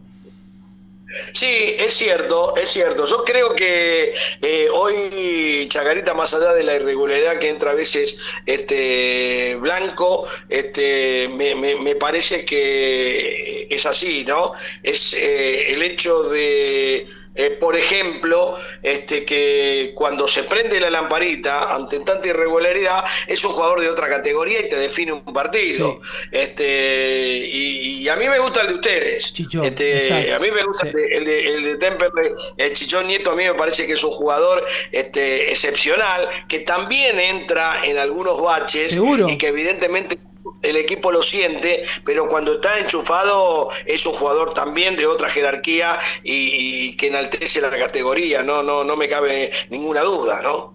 [1.32, 3.05] Sí, es cierto, es cierto.
[3.05, 8.18] Yo creo que eh, hoy Chacarita, más allá de la irregularidad que entra a veces
[8.47, 14.53] este Blanco, este, me parece que es así, ¿no?
[14.82, 21.73] Es eh, el hecho de, eh, por ejemplo, este, que cuando se prende la lamparita
[21.73, 25.99] ante tanta irregularidad, es un jugador de otra categoría y te define un partido.
[26.31, 29.34] Este, y, y a mí me gusta el de ustedes.
[29.34, 33.07] Chichón, Este, a mí me gusta el, de, el, de, el de Temperley, el Chichón
[33.07, 37.97] Nieto, a mí me parece que es un jugador este, excepcional, que también entra en
[37.97, 39.29] algunos baches Seguro.
[39.29, 40.17] y que evidentemente
[40.64, 45.99] el equipo lo siente, pero cuando está enchufado es un jugador también de otra jerarquía
[46.24, 50.74] y, y que enaltece la categoría, no, no, no me cabe ninguna duda, ¿no?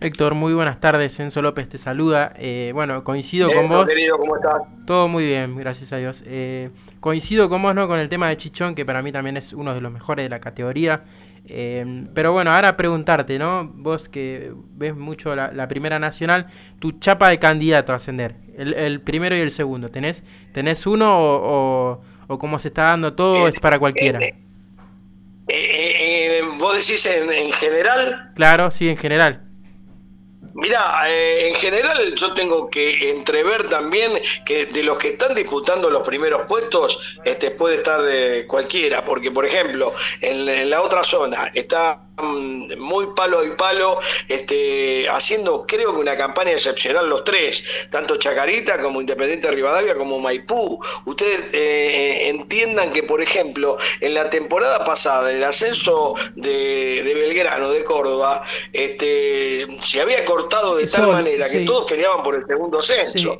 [0.00, 1.18] Héctor, muy buenas tardes.
[1.18, 2.32] Enzo López te saluda.
[2.36, 3.86] Eh, bueno, coincido con vos.
[3.86, 4.58] querido, ¿cómo estás?
[4.86, 6.22] Todo muy bien, gracias a Dios.
[6.24, 7.88] Eh, coincido con vos, ¿no?
[7.88, 10.28] Con el tema de Chichón, que para mí también es uno de los mejores de
[10.28, 11.02] la categoría.
[11.50, 13.70] Eh, pero bueno, ahora preguntarte, ¿no?
[13.74, 16.46] Vos que ves mucho la, la Primera Nacional,
[16.78, 21.18] tu chapa de candidato a ascender, el, el primero y el segundo, ¿tenés, tenés uno
[21.18, 21.40] o,
[21.96, 24.20] o, o como se está dando todo es para cualquiera?
[24.20, 24.34] Eh,
[25.48, 28.32] eh, ¿Vos decís en, en general?
[28.34, 29.47] Claro, sí, en general.
[30.60, 35.88] Mira, eh, en general yo tengo que entrever también que de los que están disputando
[35.88, 41.48] los primeros puestos, este puede estar de cualquiera, porque por ejemplo, en, la otra zona
[41.54, 43.98] está muy palo y palo,
[44.28, 50.18] este, haciendo creo que una campaña excepcional los tres, tanto Chacarita como Independiente Rivadavia como
[50.20, 50.82] Maipú.
[51.04, 57.14] Ustedes eh, entiendan que, por ejemplo, en la temporada pasada, en el ascenso de, de
[57.14, 62.46] Belgrano, de Córdoba, este, se había cortado de tal manera que todos peleaban por el
[62.46, 63.38] segundo ascenso.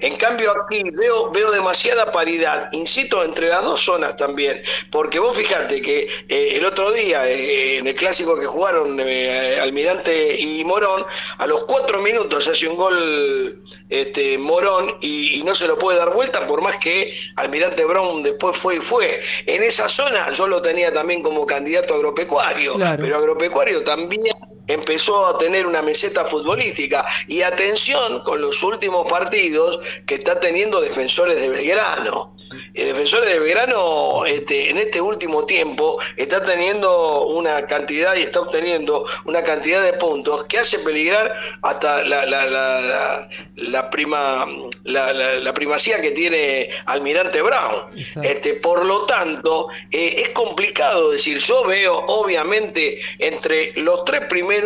[0.00, 5.36] En cambio aquí veo, veo demasiada paridad, insisto, entre las dos zonas también, porque vos
[5.36, 10.64] fijate que eh, el otro día, eh, en el clásico que jugaron eh, Almirante y
[10.64, 11.04] Morón,
[11.38, 15.98] a los cuatro minutos hace un gol este, Morón y, y no se lo puede
[15.98, 19.20] dar vuelta por más que Almirante Brown después fue y fue.
[19.46, 23.02] En esa zona yo lo tenía también como candidato agropecuario, Claro.
[23.02, 24.20] pero agropecuario también
[24.68, 27.04] empezó a tener una meseta futbolística.
[27.26, 32.34] Y atención con los últimos partidos que está teniendo Defensores de Belgrano.
[32.74, 38.40] Eh, Defensores de Belgrano este, en este último tiempo está teniendo una cantidad y está
[38.40, 44.46] obteniendo una cantidad de puntos que hace peligrar hasta la, la, la, la- prima,
[44.84, 47.86] la, primacía que tiene Almirante Brown.
[48.22, 54.57] Este, por lo tanto, eh, es complicado decir, yo veo obviamente entre los tres primeros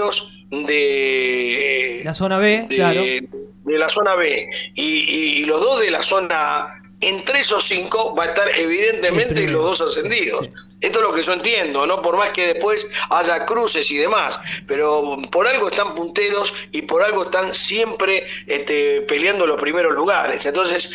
[0.50, 3.02] de La zona B, de, claro.
[3.02, 7.64] de la zona B y, y- y los dos de la zona A, entre esos
[7.64, 10.44] cinco va a estar evidentemente los dos ascendidos.
[10.46, 10.50] sí.
[10.82, 12.02] Esto es lo que yo entiendo, ¿no?
[12.02, 17.02] Por más que después haya cruces y demás, pero por algo están punteros y por
[17.02, 20.44] algo están siempre este, peleando los primeros lugares.
[20.44, 20.90] Entonces,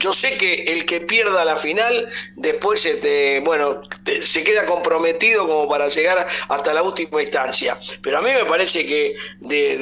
[0.00, 3.80] yo sé que el que pierda la final, después, este, bueno,
[4.22, 7.78] se queda comprometido como para llegar hasta la última instancia.
[8.02, 9.76] Pero a mí me parece que de-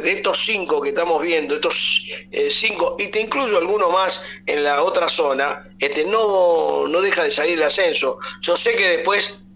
[0.00, 4.64] de estos cinco que estamos viendo, estos eh, cinco, y te incluyo alguno más en
[4.64, 8.18] la otra zona, este, no, no deja de salir el ascenso.
[8.40, 9.46] Yo sé que después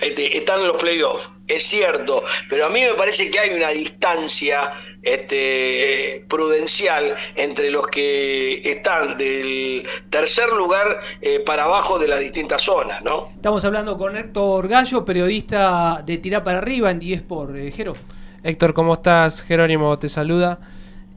[0.00, 3.68] este, están en los playoffs, es cierto, pero a mí me parece que hay una
[3.68, 12.20] distancia este, prudencial entre los que están del tercer lugar eh, para abajo de las
[12.20, 13.30] distintas zonas, ¿no?
[13.34, 17.94] Estamos hablando con Héctor Gallo, periodista de Tirá para Arriba en 10 por eh, Jero.
[18.42, 19.42] Héctor, ¿cómo estás?
[19.42, 20.58] Jerónimo te saluda.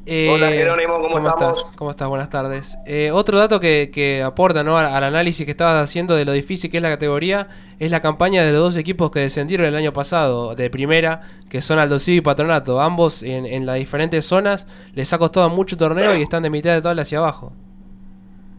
[0.07, 1.71] Eh, Hola, Jerónimo, ¿cómo estás?
[1.75, 2.07] ¿Cómo estás?
[2.07, 2.77] Buenas tardes.
[2.85, 4.77] Eh, otro dato que, que aporta ¿no?
[4.77, 7.47] al, al análisis que estabas haciendo de lo difícil que es la categoría
[7.79, 11.61] es la campaña de los dos equipos que descendieron el año pasado de primera, que
[11.63, 12.81] son Aldo Civi y Patronato.
[12.81, 16.73] Ambos en, en las diferentes zonas les ha costado mucho torneo y están de mitad
[16.73, 17.53] de tabla hacia abajo.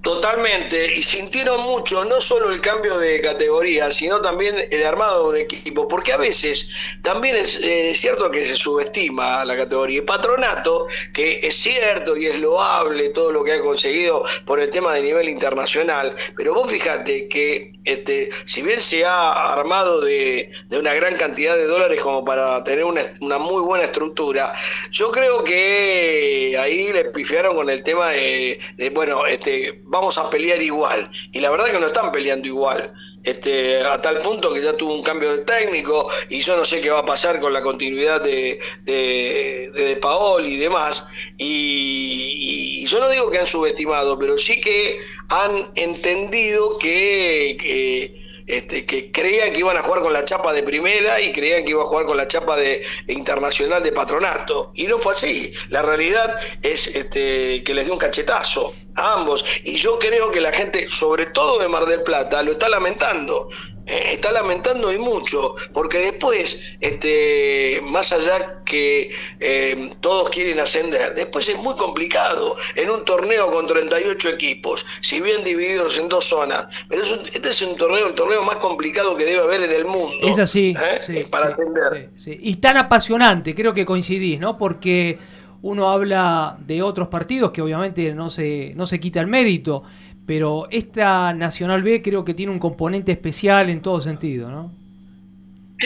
[0.02, 5.28] Totalmente, y sintieron mucho no solo el cambio de categoría, sino también el armado de
[5.30, 6.70] un equipo, porque a veces
[7.02, 9.98] también es eh, cierto que se subestima la categoría.
[9.98, 14.70] Y Patronato, que es cierto y es loable todo lo que ha conseguido por el
[14.70, 20.50] tema de nivel internacional, pero vos fíjate que este, si bien se ha armado de,
[20.68, 24.52] de una gran cantidad de dólares como para tener una, una muy buena estructura,
[24.90, 30.28] yo creo que ahí le pifiaron con el tema de, de bueno, este vamos a
[30.30, 31.10] pelear igual.
[31.32, 32.92] Y la verdad que no están peleando igual.
[33.22, 36.80] Este, a tal punto que ya tuvo un cambio de técnico y yo no sé
[36.80, 41.08] qué va a pasar con la continuidad de, de, Paol y demás.
[41.36, 49.10] Y, yo no digo que han subestimado, pero sí que han entendido que este, que
[49.10, 51.86] creían que iban a jugar con la chapa de primera y creían que iba a
[51.86, 54.70] jugar con la chapa de internacional de patronato.
[54.74, 55.52] Y no fue así.
[55.68, 59.44] La realidad es este, que les dio un cachetazo a ambos.
[59.64, 63.48] Y yo creo que la gente, sobre todo de Mar del Plata, lo está lamentando.
[63.86, 71.14] Eh, está lamentando y mucho, porque después, este, más allá que eh, todos quieren ascender,
[71.14, 76.24] después es muy complicado en un torneo con 38 equipos, si bien divididos en dos
[76.24, 79.62] zonas, pero es un, este es un torneo, el torneo más complicado que debe haber
[79.62, 80.16] en el mundo.
[80.20, 81.00] Es así, ¿eh?
[81.06, 82.10] sí, para sí, ascender.
[82.16, 82.36] sí.
[82.42, 84.56] Y tan apasionante, creo que coincidís, ¿no?
[84.56, 85.16] Porque
[85.62, 89.82] uno habla de otros partidos que obviamente no se, no se quita el mérito,
[90.26, 94.72] pero esta Nacional B creo que tiene un componente especial en todo sentido, ¿no?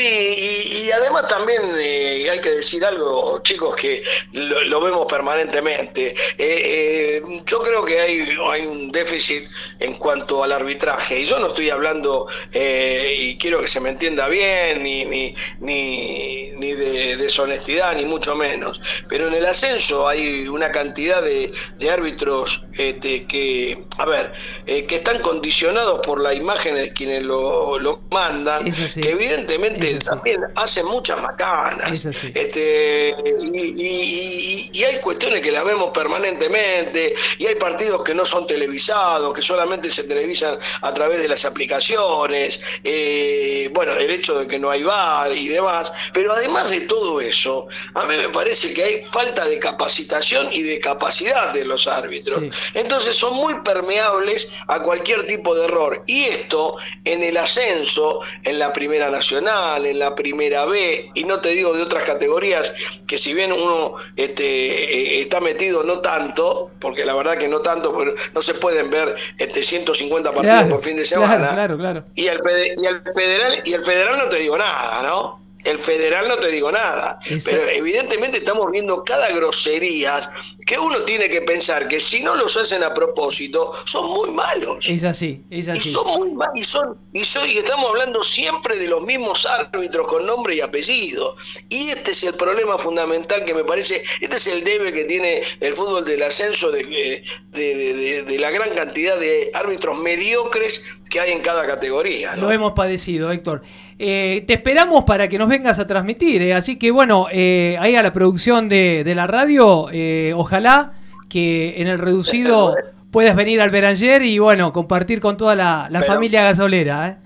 [0.00, 5.04] Sí, y, y, además también eh, hay que decir algo, chicos, que lo, lo vemos
[5.04, 6.14] permanentemente.
[6.38, 9.46] Eh, eh, yo creo que hay, hay un déficit
[9.78, 14.26] en cuanto al arbitraje, y yo no estoy hablando, y quiero que se me entienda
[14.28, 20.48] bien, ni, ni, ni, ni de deshonestidad, ni mucho menos, pero en el ascenso hay
[20.48, 24.32] una cantidad de, de árbitros este, que, a ver,
[24.64, 30.86] que están condicionados por la imagen de quienes lo, lo mandan, que evidentemente también hacen
[30.86, 32.06] muchas macanas.
[32.34, 33.14] Este,
[33.52, 38.46] y, y, y, hay cuestiones que las vemos permanentemente, y hay partidos que no son
[38.46, 44.46] televisados, que solamente se televisan a través de las aplicaciones, eh, bueno, el hecho de
[44.46, 48.72] que no hay bar y demás, pero además de todo eso, a mí me parece
[48.72, 52.40] que hay falta de capacitación y de capacidad de los árbitros.
[52.40, 52.50] Sí.
[52.74, 56.02] Entonces son muy permeables a cualquier tipo de error.
[56.06, 61.40] Y esto en el ascenso, en la Primera Nacional, en la Primera B, y no
[61.40, 62.72] te digo de otras categorías,
[63.06, 67.60] que si bien uno este, eh, está metido no tanto, porque la verdad que no
[67.60, 71.36] tanto, pero no se pueden ver este, 150 partidos claro, por fin de semana.
[71.36, 72.04] Claro, claro, claro.
[72.14, 72.38] Y el,
[72.76, 75.40] y el federal, y el federal no te digo nada, ¿no?
[75.64, 77.60] El federal no te digo nada, Exacto.
[77.60, 80.32] pero evidentemente estamos viendo cada grosería
[80.66, 84.88] que uno tiene que pensar que si no los hacen a propósito, son muy malos.
[84.88, 85.88] Es así, es así.
[85.88, 89.46] Y son muy malos, y son, y, son, y estamos hablando siempre de los mismos
[89.46, 91.36] árbitros con nombre y apellido.
[91.68, 95.42] Y este es el problema fundamental que me parece, este es el debe que tiene
[95.60, 100.84] el fútbol del ascenso de, de, de, de, de la gran cantidad de árbitros mediocres
[101.10, 102.36] que hay en cada categoría.
[102.36, 102.42] ¿no?
[102.42, 103.62] Lo hemos padecido, Héctor.
[104.02, 106.54] Eh, te esperamos para que nos vengas a transmitir, eh.
[106.54, 110.92] así que bueno, eh, ahí a la producción de, de la radio, eh, ojalá
[111.28, 112.74] que en el reducido
[113.10, 117.18] puedas venir al Beranger y bueno, compartir con toda la, la familia gasolera.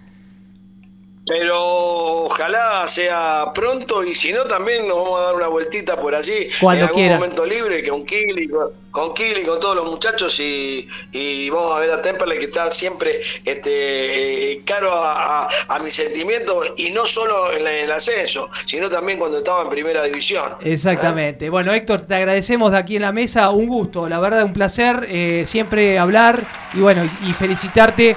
[1.26, 6.14] Pero ojalá sea pronto y si no también nos vamos a dar una vueltita por
[6.14, 7.16] allí Cuando en algún quiera.
[7.16, 8.46] momento libre con Kili,
[8.90, 12.70] con, Kili, con todos los muchachos y, y, vamos a ver a Temperley que está
[12.70, 17.84] siempre este, eh, caro a, a, a mis sentimientos y no solo en, la, en,
[17.86, 20.56] el ascenso, sino también cuando estaba en primera división.
[20.60, 21.46] Exactamente.
[21.46, 21.50] ¿eh?
[21.50, 25.06] Bueno Héctor, te agradecemos de aquí en la mesa, un gusto, la verdad un placer
[25.08, 26.42] eh, siempre hablar
[26.74, 28.14] y bueno y felicitarte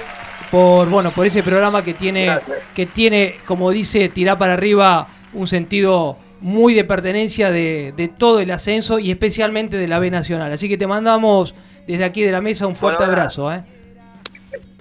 [0.50, 2.58] por bueno por ese programa que tiene Gracias.
[2.74, 8.40] que tiene como dice tirar para arriba un sentido muy de pertenencia de, de, todo
[8.40, 10.52] el ascenso y especialmente de la B Nacional.
[10.52, 11.54] Así que te mandamos
[11.86, 13.52] desde aquí de la mesa un fuerte bueno, abrazo.
[13.52, 13.64] ¿eh?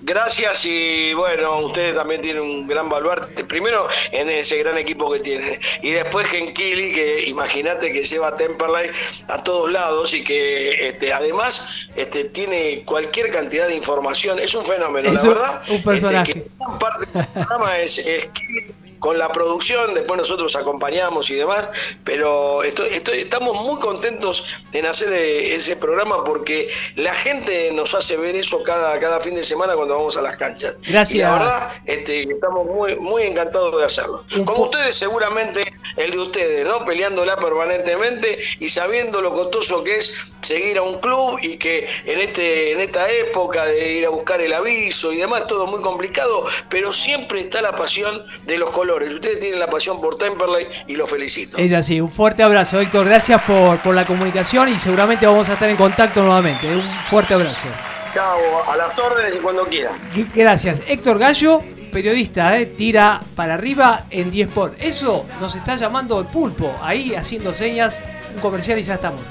[0.02, 3.44] Gracias y bueno, ustedes también tienen un gran baluarte.
[3.44, 5.60] Primero en ese gran equipo que tienen.
[5.82, 8.92] Y después Genkili, que imagínate que lleva Temperley
[9.28, 14.38] a todos lados y que este, además este, tiene cualquier cantidad de información.
[14.38, 15.62] Es un fenómeno, Es la un- verdad.
[15.68, 16.30] un personaje.
[16.32, 18.68] Este, que gran parte del programa es, es Kili
[19.00, 21.70] con la producción, después nosotros acompañamos y demás,
[22.04, 27.94] pero estoy, estoy- estamos muy contentos en hacer eh, ese programa porque la gente nos
[27.94, 30.78] hace ver eso cada, cada fin de semana cuando vamos a las canchas.
[30.88, 31.16] Gracias.
[31.16, 34.26] Y la verdad, este, estamos muy, muy encantados de hacerlo.
[34.46, 35.62] Como ustedes, seguramente
[35.98, 36.84] el de ustedes, ¿no?
[36.86, 42.20] Peleándola permanentemente y sabiendo lo costoso que es seguir a un club y que en,
[42.22, 46.46] este, en esta época de ir a buscar el aviso y demás, todo muy complicado,
[46.70, 48.87] pero siempre está la pasión de los colores.
[48.96, 51.58] Ustedes tienen la pasión por Temperley y los felicito.
[51.58, 53.06] Es así, un fuerte abrazo, Héctor.
[53.06, 56.68] Gracias por, por la comunicación y seguramente vamos a estar en contacto nuevamente.
[56.76, 57.68] Un fuerte abrazo.
[58.14, 59.94] Chao, a las órdenes y cuando quieran.
[60.34, 60.82] Gracias.
[60.88, 61.62] Héctor Gallo,
[61.92, 62.66] periodista, ¿eh?
[62.66, 64.76] tira para arriba en 10 por.
[64.80, 69.22] Eso nos está llamando el pulpo, ahí haciendo señas, un comercial y ya estamos.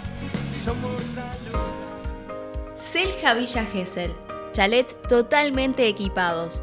[2.77, 4.15] Selja Villa Gesell.
[4.53, 6.63] Chalets totalmente equipados.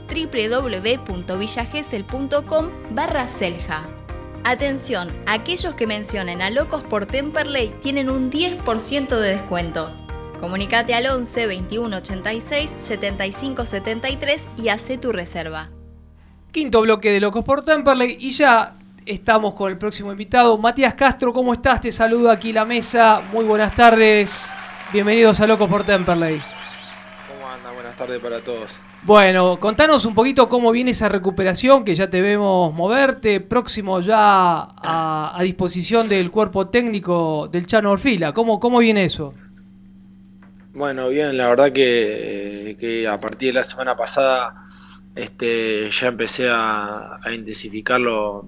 [0.11, 3.83] www.villagesell.com barra selja.
[4.43, 9.95] Atención, aquellos que mencionen a Locos por Temperley tienen un 10% de descuento.
[10.39, 15.69] Comunicate al 11 21 86 75 73 y hace tu reserva.
[16.51, 20.57] Quinto bloque de Locos por Temperley y ya estamos con el próximo invitado.
[20.57, 21.81] Matías Castro, ¿cómo estás?
[21.81, 23.21] Te saludo aquí la mesa.
[23.31, 24.49] Muy buenas tardes.
[24.91, 26.41] Bienvenidos a Locos por Temperley.
[27.27, 27.71] ¿Cómo anda?
[27.71, 28.79] Buenas tardes para todos.
[29.03, 34.61] Bueno, contanos un poquito cómo viene esa recuperación, que ya te vemos moverte, próximo ya
[34.61, 38.31] a, a disposición del cuerpo técnico del Chano Orfila.
[38.31, 39.33] ¿Cómo, cómo viene eso?
[40.73, 44.63] Bueno, bien, la verdad que, que a partir de la semana pasada
[45.15, 48.47] este, ya empecé a, intensificar lo,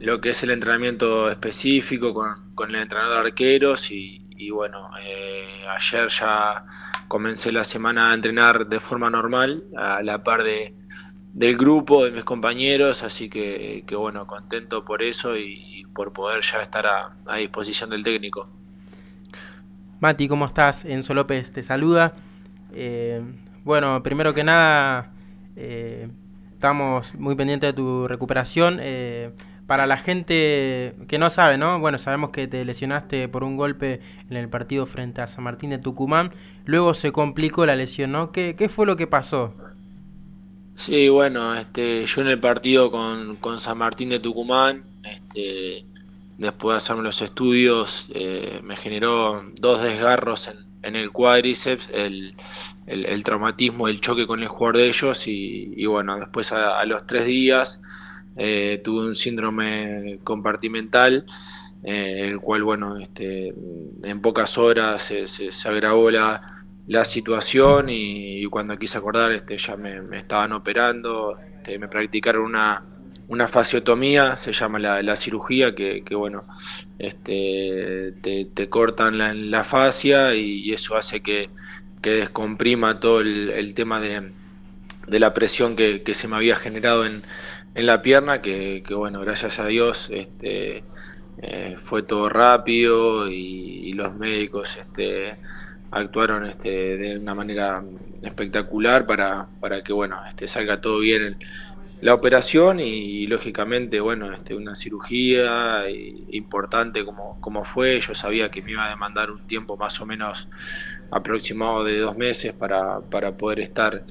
[0.00, 4.90] lo que es el entrenamiento específico con, con el entrenador de arqueros y, y bueno,
[5.02, 6.64] eh, ayer ya
[7.08, 10.74] comencé la semana a entrenar de forma normal, a la par de,
[11.32, 16.42] del grupo, de mis compañeros, así que, que bueno, contento por eso y, por poder
[16.42, 18.48] ya estar a, a disposición del técnico.
[20.00, 20.84] Mati, ¿cómo estás?
[20.84, 22.14] Enzo López te saluda.
[22.72, 23.22] Eh,
[23.62, 25.12] bueno, primero que nada,
[25.54, 26.08] eh,
[26.52, 28.80] estamos muy pendientes de tu recuperación.
[29.66, 31.80] Para la gente que no sabe, ¿no?
[31.80, 35.70] Bueno, sabemos que te lesionaste por un golpe en el partido frente a San Martín
[35.70, 36.34] de Tucumán.
[36.66, 38.30] Luego se complicó la lesión, ¿no?
[38.32, 39.54] ¿Qué, qué fue lo que pasó?
[40.76, 45.86] Sí, bueno, este, yo en el partido con, con San Martín de Tucumán, este,
[46.36, 52.34] después de hacerme los estudios, eh, me generó dos desgarros en, en el cuádriceps, el,
[52.86, 57.06] el, traumatismo, el choque con el jugador de ellos y, y bueno, después a los
[57.06, 57.80] tres días
[58.36, 61.24] eh, tuve un síndrome compartimental,
[61.82, 63.54] eh, el cual, bueno, este,
[64.02, 70.16] en pocas horas se, agravó la, la situación y, cuando quise acordar este, ya me,
[70.16, 72.84] estaban operando, este, me practicaron una,
[73.28, 76.44] una fasiotomía, se llama la, la cirugía, que, que bueno,
[76.98, 81.50] este, te, cortan la, fascia y, eso hace que,
[82.02, 84.32] que descomprima todo el, el tema de,
[85.06, 87.22] de la presión que, que se me había generado en,
[87.74, 90.84] en la pierna, que, que bueno, gracias a Dios este,
[91.38, 95.36] eh, fue todo rápido y, los médicos este,
[95.92, 97.84] actuaron este, de una manera
[98.22, 101.38] espectacular para, para que bueno, este, salga todo bien en
[102.00, 105.84] la operación y, y lógicamente bueno, este, una cirugía
[106.30, 110.06] importante como, como fue, yo sabía que me iba a demandar un tiempo más o
[110.06, 110.48] menos
[111.12, 114.02] aproximado de dos meses para, para poder estar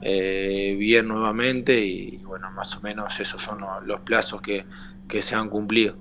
[0.00, 4.66] eh, bien nuevamente y bueno, más o menos esos son lo- los plazos que,
[5.08, 5.96] que se han cumplido.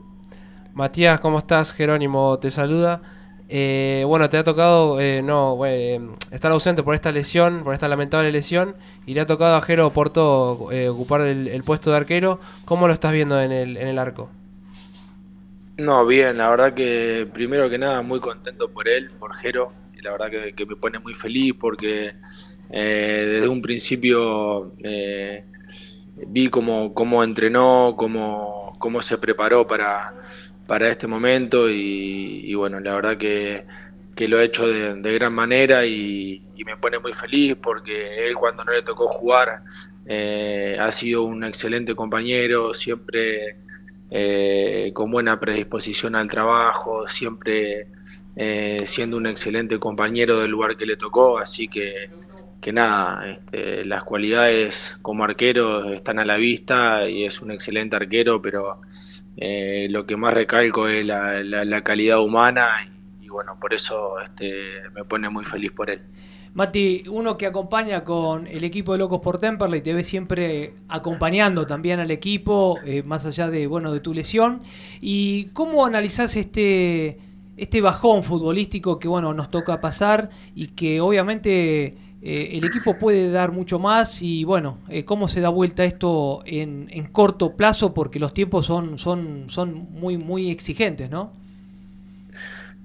[0.74, 1.74] Matías, ¿cómo estás?
[1.74, 3.02] Jerónimo te saluda.
[3.50, 6.00] Eh, bueno, te ha tocado eh, no eh,
[6.32, 8.76] estar ausente por esta lesión, por esta lamentable lesión,
[9.08, 12.40] y le ha tocado a Jero Porto eh, ocupar el, el puesto de arquero.
[12.66, 14.30] ¿Cómo lo estás viendo en el, en el arco?
[15.78, 20.02] No, bien, la verdad que primero que nada muy contento por él, por Jero, y
[20.02, 22.16] la verdad que, que me pone muy feliz porque
[22.72, 25.46] eh, desde un principio eh,
[26.28, 30.14] vi cómo, cómo entrenó, cómo, cómo se preparó para,
[30.68, 33.66] para este momento y, y bueno, la verdad que,
[34.16, 38.28] que lo ha hecho de, de gran manera y, y me pone muy feliz porque
[38.28, 39.64] él cuando no le tocó jugar
[40.06, 43.58] eh, ha sido un excelente compañero, siempre
[44.10, 47.88] eh, con buena predisposición al trabajo, siempre
[48.36, 52.10] eh, siendo un excelente compañero del lugar que le tocó, así que,
[52.62, 57.96] que nada, este, las cualidades como arquero están a la vista y es un excelente
[57.96, 58.82] arquero, pero
[59.38, 62.68] eh, lo que más recalco es la, calidad humana
[63.22, 66.02] y, y bueno, por eso este, me pone muy feliz por él.
[66.54, 71.68] Mati, uno que acompaña con el equipo de Locos por Temperley, te ve siempre acompañando
[71.68, 74.60] también al equipo, eh, más allá de, bueno, de tu lesión.
[75.00, 77.20] ¿Y cómo analizás este,
[77.56, 83.32] este bajón futbolístico que bueno, nos toca pasar y que obviamente eh, el equipo puede
[83.32, 84.22] dar mucho más?
[84.22, 87.94] Y bueno, eh, ¿cómo se da vuelta esto en, en corto plazo?
[87.94, 91.34] Porque los tiempos son, son, son muy, muy exigentes, ¿no?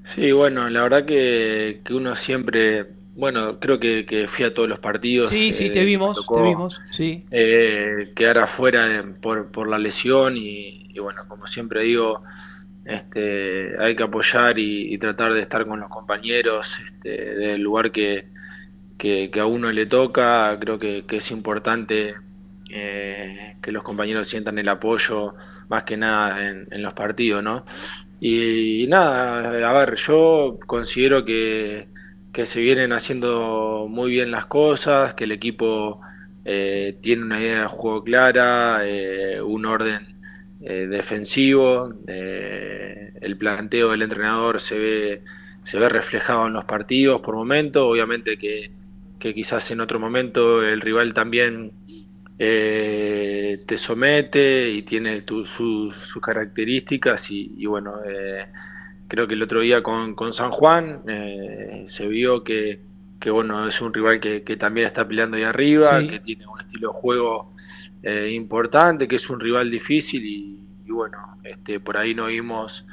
[0.04, 4.68] Sí, bueno, la verdad que, que uno siempre, bueno, creo que, que fui a todos
[4.68, 5.44] los partidos.
[5.44, 7.24] Sí, sí, eh, te me vimos, tocó, te vimos, sí.
[7.30, 12.22] eh, quedar afuera de- por, por la lesión y, y bueno, como siempre digo,
[12.84, 17.90] este, hay que apoyar y, y tratar de estar con los compañeros este, del lugar
[17.92, 18.28] que,
[18.98, 20.56] que, a uno le toca.
[20.60, 22.14] Creo que, es importante
[22.70, 25.34] eh, que los compañeros sientan el apoyo
[25.68, 27.64] más que nada en, en los partidos, ¿no?
[28.20, 31.88] Y, nada, a ver, yo considero que,
[32.32, 36.00] que se vienen haciendo muy bien las cosas, que el equipo
[36.44, 40.16] eh, tiene una idea de juego clara, eh, un orden
[40.60, 45.22] eh, defensivo, eh, el planteo del entrenador se ve,
[45.62, 48.70] se ve reflejado en los partidos por momento, obviamente que,
[49.24, 51.72] que quizás en otro momento el rival también
[52.38, 58.46] eh, te somete y tiene tu- su- sus características y, y bueno, eh,
[59.08, 62.80] creo que el otro día con, con San Juan eh, se vio que,
[63.20, 66.06] que, bueno, es un rival que, que también está peleando ahí arriba, Sí.
[66.06, 67.54] que tiene un estilo de juego
[68.30, 72.84] importante, que es un rival difícil y, y bueno, este, por ahí no vimos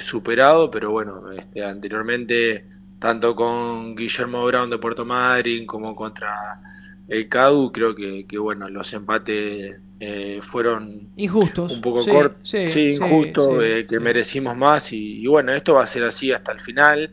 [0.00, 2.66] superado, pero bueno, este, anteriormente
[3.02, 6.60] tanto con Guillermo Brown de Puerto Madryn como contra
[7.08, 11.72] el CADU, creo que, que bueno, los empates eh, fueron Injustos.
[11.72, 15.74] un poco sí, cortos, sí, injustos, sí, eh, que merecimos más y, y bueno, esto
[15.74, 17.10] va a ser así hasta el final,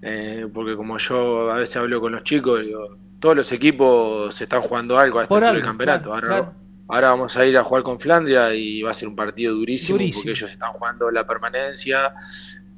[0.00, 4.44] eh, porque como yo a veces hablo con los chicos, digo, todos los equipos se
[4.44, 6.10] están jugando algo a este algo, campeonato.
[6.10, 6.58] claro, ahora, claro.
[6.88, 9.98] ahora vamos a ir a jugar con Flandria y va a ser un partido durísimo,
[9.98, 10.22] Durísimo.
[10.22, 12.14] porque ellos están jugando la permanencia.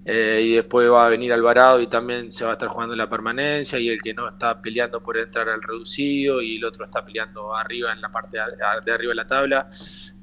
[0.04, 3.08] Eh, y después va a venir Alvarado y también se va a estar jugando la
[3.08, 7.04] permanencia y el que no está peleando por entrar al reducido y el otro está
[7.04, 9.68] peleando arriba en la parte de arriba de la tabla.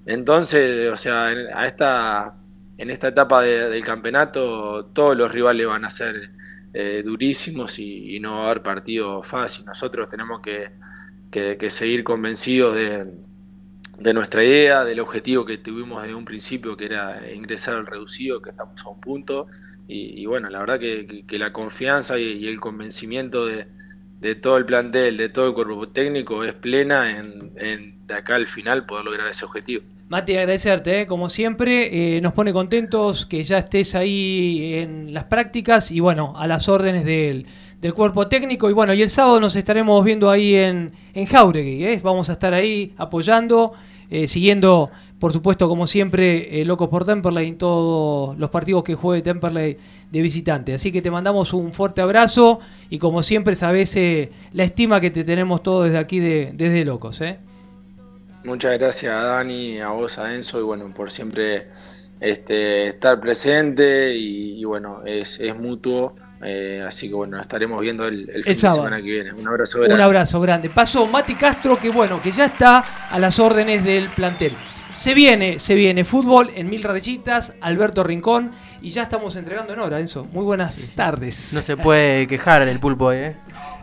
[0.05, 2.35] Entonces, o sea, en, a esta,
[2.77, 6.31] en esta etapa de- del campeonato todos los rivales van a ser
[6.73, 9.65] eh, durísimos y, no va a haber partido fácil.
[9.65, 10.41] Nosotros tenemos
[11.31, 13.05] que- que seguir convencidos de,
[13.99, 18.41] de nuestra idea, del objetivo que tuvimos desde un principio, que era ingresar al reducido,
[18.41, 19.47] que estamos a un punto.
[19.87, 23.67] Y, bueno, la verdad que, la confianza y, el convencimiento de,
[24.19, 28.47] de todo el plantel, de todo el cuerpo técnico es plena en, de acá al
[28.47, 29.83] final poder lograr ese objetivo.
[30.09, 31.07] Mati, agradecerte, ¿eh?
[31.07, 36.33] como siempre, eh, nos pone contentos que ya estés ahí en las prácticas y bueno,
[36.37, 37.45] a las órdenes del,
[37.81, 38.69] del cuerpo técnico.
[38.69, 41.99] Y bueno, y el sábado nos estaremos viendo ahí en, en Jauregui, ¿eh?
[42.03, 43.73] vamos a estar ahí apoyando,
[44.09, 48.95] eh, siguiendo, por supuesto, como siempre, eh, Locos por Temperley en todos los partidos que
[48.95, 49.77] juegue Temperley
[50.11, 50.73] de visitante.
[50.73, 52.59] Así que te mandamos un fuerte abrazo
[52.89, 56.85] y como siempre sabes eh, la estima que te tenemos todos desde aquí, de, desde
[56.85, 57.21] Locos.
[58.43, 61.67] Muchas gracias Dani, a vos, a Enzo, y bueno, por siempre
[62.21, 68.07] este, estar presente y, y bueno, es, es mutuo, eh, así que bueno, estaremos viendo
[68.07, 68.83] el, el fin de sábado.
[68.83, 69.33] semana que viene.
[69.33, 69.95] Un abrazo grande.
[69.95, 70.69] Un abrazo grande.
[70.69, 74.53] Pasó Mati Castro, que bueno, que ya está a las órdenes del plantel.
[74.95, 79.79] Se viene, se viene fútbol en Mil Rayitas, Alberto Rincón, y ya estamos entregando en
[79.79, 80.25] hora, Enzo.
[80.25, 81.53] Muy buenas tardes.
[81.53, 83.35] No se puede quejar el pulpo, ¿eh?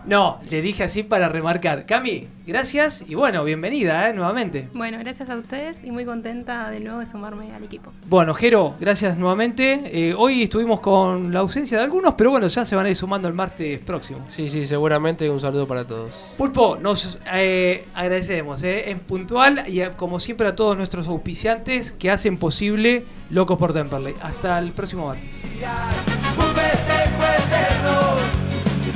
[0.07, 1.87] No, le dije así para remarcar.
[1.87, 4.13] Cami, gracias y bueno, bienvenida ¿eh?
[4.13, 4.69] nuevamente.
[4.75, 7.91] Bueno, gracias a ustedes y muy contenta de nuevo de sumarme al equipo.
[8.07, 9.81] Bueno, Jero, gracias nuevamente.
[9.87, 12.97] Eh, hoy estuvimos con la ausencia de algunos, pero bueno, ya se van a ir
[12.97, 14.19] sumando el martes próximo.
[14.29, 16.35] Sí, sí, seguramente un saludo para todos.
[16.37, 21.93] Pulpo, nos eh, agradecemos, eh, en puntual y a- como siempre a todos nuestros auspiciantes
[21.93, 24.15] que hacen posible Locos por Temperley.
[24.21, 25.45] Hasta el próximo martes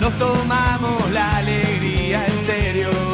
[0.00, 3.07] nos tomamos la alegría en serio.